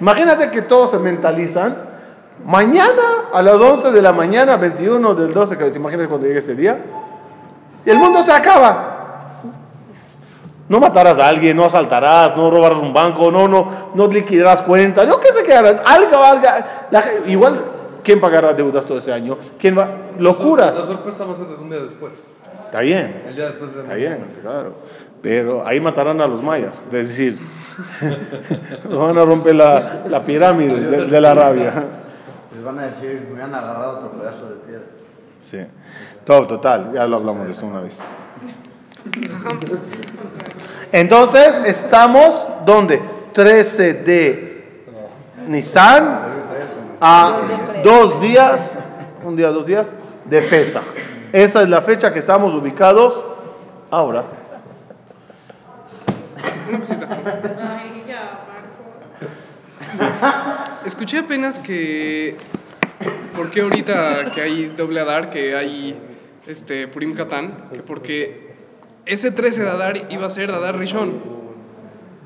Imagínate 0.00 0.50
que 0.50 0.62
todos 0.62 0.90
se 0.90 0.98
mentalizan. 0.98 1.76
Mañana 2.44 3.28
a 3.32 3.42
las 3.42 3.54
11 3.54 3.92
de 3.92 4.02
la 4.02 4.12
mañana, 4.12 4.56
21 4.56 5.14
del 5.14 5.32
12, 5.32 5.58
que 5.58 5.68
imagínate 5.68 6.08
cuando 6.08 6.26
llegue 6.26 6.38
ese 6.38 6.54
día. 6.54 6.80
Y 7.84 7.90
el 7.90 7.98
mundo 7.98 8.24
se 8.24 8.32
acaba. 8.32 8.88
No 10.68 10.80
matarás 10.80 11.18
a 11.18 11.28
alguien, 11.28 11.56
no 11.56 11.64
asaltarás, 11.64 12.36
no 12.36 12.50
robarás 12.50 12.78
un 12.78 12.92
banco, 12.92 13.30
no, 13.30 13.46
no, 13.46 13.90
no 13.94 14.06
liquidarás 14.06 14.62
cuentas. 14.62 15.06
Yo 15.06 15.20
qué 15.20 15.32
sé 15.32 15.42
qué 15.42 15.54
harás. 15.54 15.76
Algo, 15.84 16.24
algo. 16.24 16.46
La 16.90 17.04
igual, 17.26 17.64
¿quién 18.02 18.20
pagará 18.20 18.54
deudas 18.54 18.84
todo 18.84 18.98
ese 18.98 19.12
año? 19.12 19.36
¿Quién 19.58 19.76
va? 19.76 19.88
Locuras. 20.22 20.78
La 20.78 20.86
sorpresa 20.86 21.24
va 21.24 21.32
a 21.32 21.36
ser 21.36 21.46
de 21.46 21.54
un 21.56 21.70
día 21.70 21.80
después. 21.80 22.28
Está 22.66 22.80
bien. 22.80 23.22
El 23.26 23.36
día 23.36 23.46
después 23.46 23.74
de 23.74 23.82
Está 23.82 23.94
bien, 23.94 24.26
claro. 24.40 24.74
Pero 25.20 25.66
ahí 25.66 25.80
matarán 25.80 26.20
a 26.20 26.26
los 26.26 26.42
mayas. 26.42 26.82
Es 26.86 27.08
decir, 27.08 27.38
van 28.88 29.18
a 29.18 29.24
romper 29.24 29.54
la, 29.54 30.02
la 30.08 30.24
pirámide 30.24 30.80
de, 30.80 31.06
de 31.06 31.20
la 31.20 31.34
rabia. 31.34 31.84
Les 32.54 32.64
van 32.64 32.78
a 32.78 32.84
decir, 32.84 33.28
me 33.34 33.42
han 33.42 33.54
agarrado 33.54 33.98
otro 33.98 34.12
pedazo 34.12 34.48
de 34.48 34.54
piedra. 34.66 34.84
Sí. 35.40 35.58
Todo, 36.24 36.46
total. 36.46 36.92
Ya 36.94 37.06
lo 37.06 37.16
hablamos 37.16 37.46
de 37.46 37.52
eso 37.52 37.66
una 37.66 37.80
vez. 37.80 38.02
Entonces, 40.92 41.60
estamos, 41.66 42.46
¿dónde? 42.64 43.02
13 43.32 43.94
de 43.94 44.84
Nisan 45.46 46.20
a 47.00 47.40
dos 47.82 48.20
días, 48.20 48.78
un 49.24 49.34
día, 49.34 49.50
dos 49.50 49.66
días, 49.66 49.92
de. 50.40 50.82
Esa 51.32 51.62
es 51.62 51.68
la 51.68 51.82
fecha 51.82 52.12
que 52.12 52.18
estamos 52.18 52.54
ubicados 52.54 53.26
ahora. 53.90 54.24
Una 56.68 56.78
cosita. 56.78 57.08
Escuché 60.84 61.18
apenas 61.18 61.58
que. 61.58 62.36
¿Por 63.36 63.50
qué 63.50 63.62
ahorita 63.62 64.30
que 64.32 64.40
hay 64.40 64.66
doble 64.76 65.00
Adar, 65.00 65.30
que 65.30 65.56
hay 65.56 65.98
este, 66.46 66.86
Purim 66.86 67.14
Katán? 67.14 67.68
Que 67.72 67.80
porque 67.80 68.52
ese 69.06 69.30
13 69.30 69.64
de 69.64 69.70
Adar 69.70 70.12
iba 70.12 70.26
a 70.26 70.30
ser 70.30 70.50
Adar 70.50 70.78
Rishon. 70.78 71.41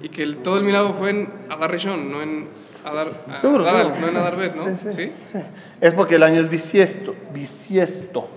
Y 0.02 0.08
que 0.10 0.22
el- 0.22 0.38
todo 0.38 0.58
el 0.58 0.64
milagro 0.64 0.92
fue 0.94 1.10
en 1.10 1.28
Adar 1.48 1.70
Rishon, 1.70 2.10
no 2.12 2.22
en 2.22 2.48
Adar, 2.84 3.24
Seguro, 3.36 3.66
Adar 3.66 3.82
seguro, 3.82 4.00
no 4.00 4.06
en 4.06 4.12
sí. 4.12 4.16
Adar 4.18 4.36
Bet, 4.36 4.54
¿no? 4.54 4.62
Sí, 4.62 4.90
sí, 4.90 5.12
sí. 5.24 5.38
Es 5.80 5.94
porque 5.94 6.16
el 6.16 6.22
año 6.22 6.40
es 6.40 6.48
bisiesto, 6.48 7.14
bisiesto. 7.32 8.28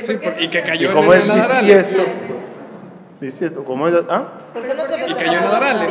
Sí, 0.00 0.14
por- 0.16 0.40
y 0.40 0.48
que 0.48 0.58
Y 0.58 0.62
cayó 0.62 0.92
como 0.92 1.14
en 1.14 1.22
es 1.30 1.48
bisiesto, 1.48 2.02
bisiesto, 3.20 3.64
como 3.64 3.88
es, 3.88 3.94
¿ah? 4.08 4.24
¿Por 4.52 4.62
qué 4.66 4.74
no 4.74 4.84
se 4.84 4.96
Y 4.96 4.98
festeja 5.00 5.32
en 5.34 5.42
por. 5.42 5.52
Nadal? 5.60 5.86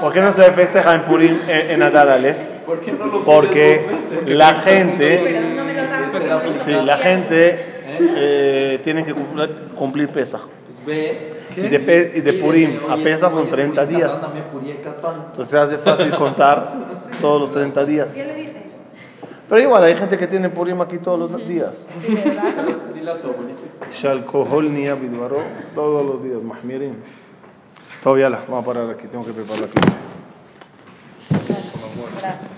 ¿Por 0.00 0.12
qué 0.12 0.20
no 0.20 0.32
se 0.32 0.52
festeja 0.52 0.92
en 0.94 1.00
Purim 1.02 1.38
en, 1.48 1.70
en 1.70 1.82
Adar 1.82 2.08
Aleph? 2.08 2.36
Porque 3.24 3.86
la 4.26 4.54
gente, 4.54 5.20
Pero 5.24 5.40
no 5.54 5.64
me 5.64 5.74
lo 5.74 5.82
dan. 5.86 6.60
sí, 6.64 6.72
la 6.84 6.96
gente 6.98 7.82
eh, 7.88 8.80
tiene 8.82 9.04
que 9.04 9.14
cumplir, 9.14 9.50
cumplir 9.74 10.08
Pesach. 10.08 10.42
Y 11.56 11.60
de, 11.60 11.80
Pe- 11.80 12.12
y 12.14 12.20
de 12.20 12.32
Purim 12.34 12.78
a 12.88 12.96
Pesach 12.96 13.32
son 13.32 13.48
30 13.48 13.86
días. 13.86 14.34
Entonces 15.26 15.50
se 15.50 15.58
hace 15.58 15.78
fácil 15.78 16.10
contar 16.12 16.72
todos 17.20 17.40
los 17.40 17.50
30 17.50 17.84
días. 17.84 18.12
¿Qué 18.12 18.24
le 18.24 18.34
dije? 18.34 18.52
Pero 19.48 19.60
igual 19.62 19.82
hay 19.84 19.94
gente 19.96 20.18
que 20.18 20.26
tiene 20.26 20.48
Purim 20.50 20.80
aquí 20.80 20.98
todos 20.98 21.30
los 21.30 21.46
días. 21.46 21.86
Sí, 22.04 22.14
¿verdad? 22.14 22.44
Shalkohol 23.92 24.72
todos 25.74 26.04
los 26.04 26.22
días, 26.24 26.42
mahmirin. 26.42 26.96
Todo, 28.02 28.18
yala, 28.18 28.40
vamos 28.48 28.62
a 28.62 28.66
parar 28.66 28.90
aquí, 28.90 29.06
tengo 29.06 29.24
que 29.24 29.32
preparar 29.32 29.60
la 29.62 29.66
clase. 29.68 29.96
Gracias. 32.20 32.50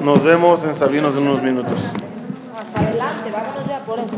Nos 0.00 0.22
vemos 0.22 0.64
en 0.64 0.74
Sabinos 0.74 1.16
en 1.16 1.22
unos 1.28 1.42
minutos. 1.42 1.72
Hasta 2.56 2.80
adelante, 2.80 3.30
vámonos 3.32 3.66
ya 3.68 3.78
por 3.80 3.98
eso. 3.98 4.16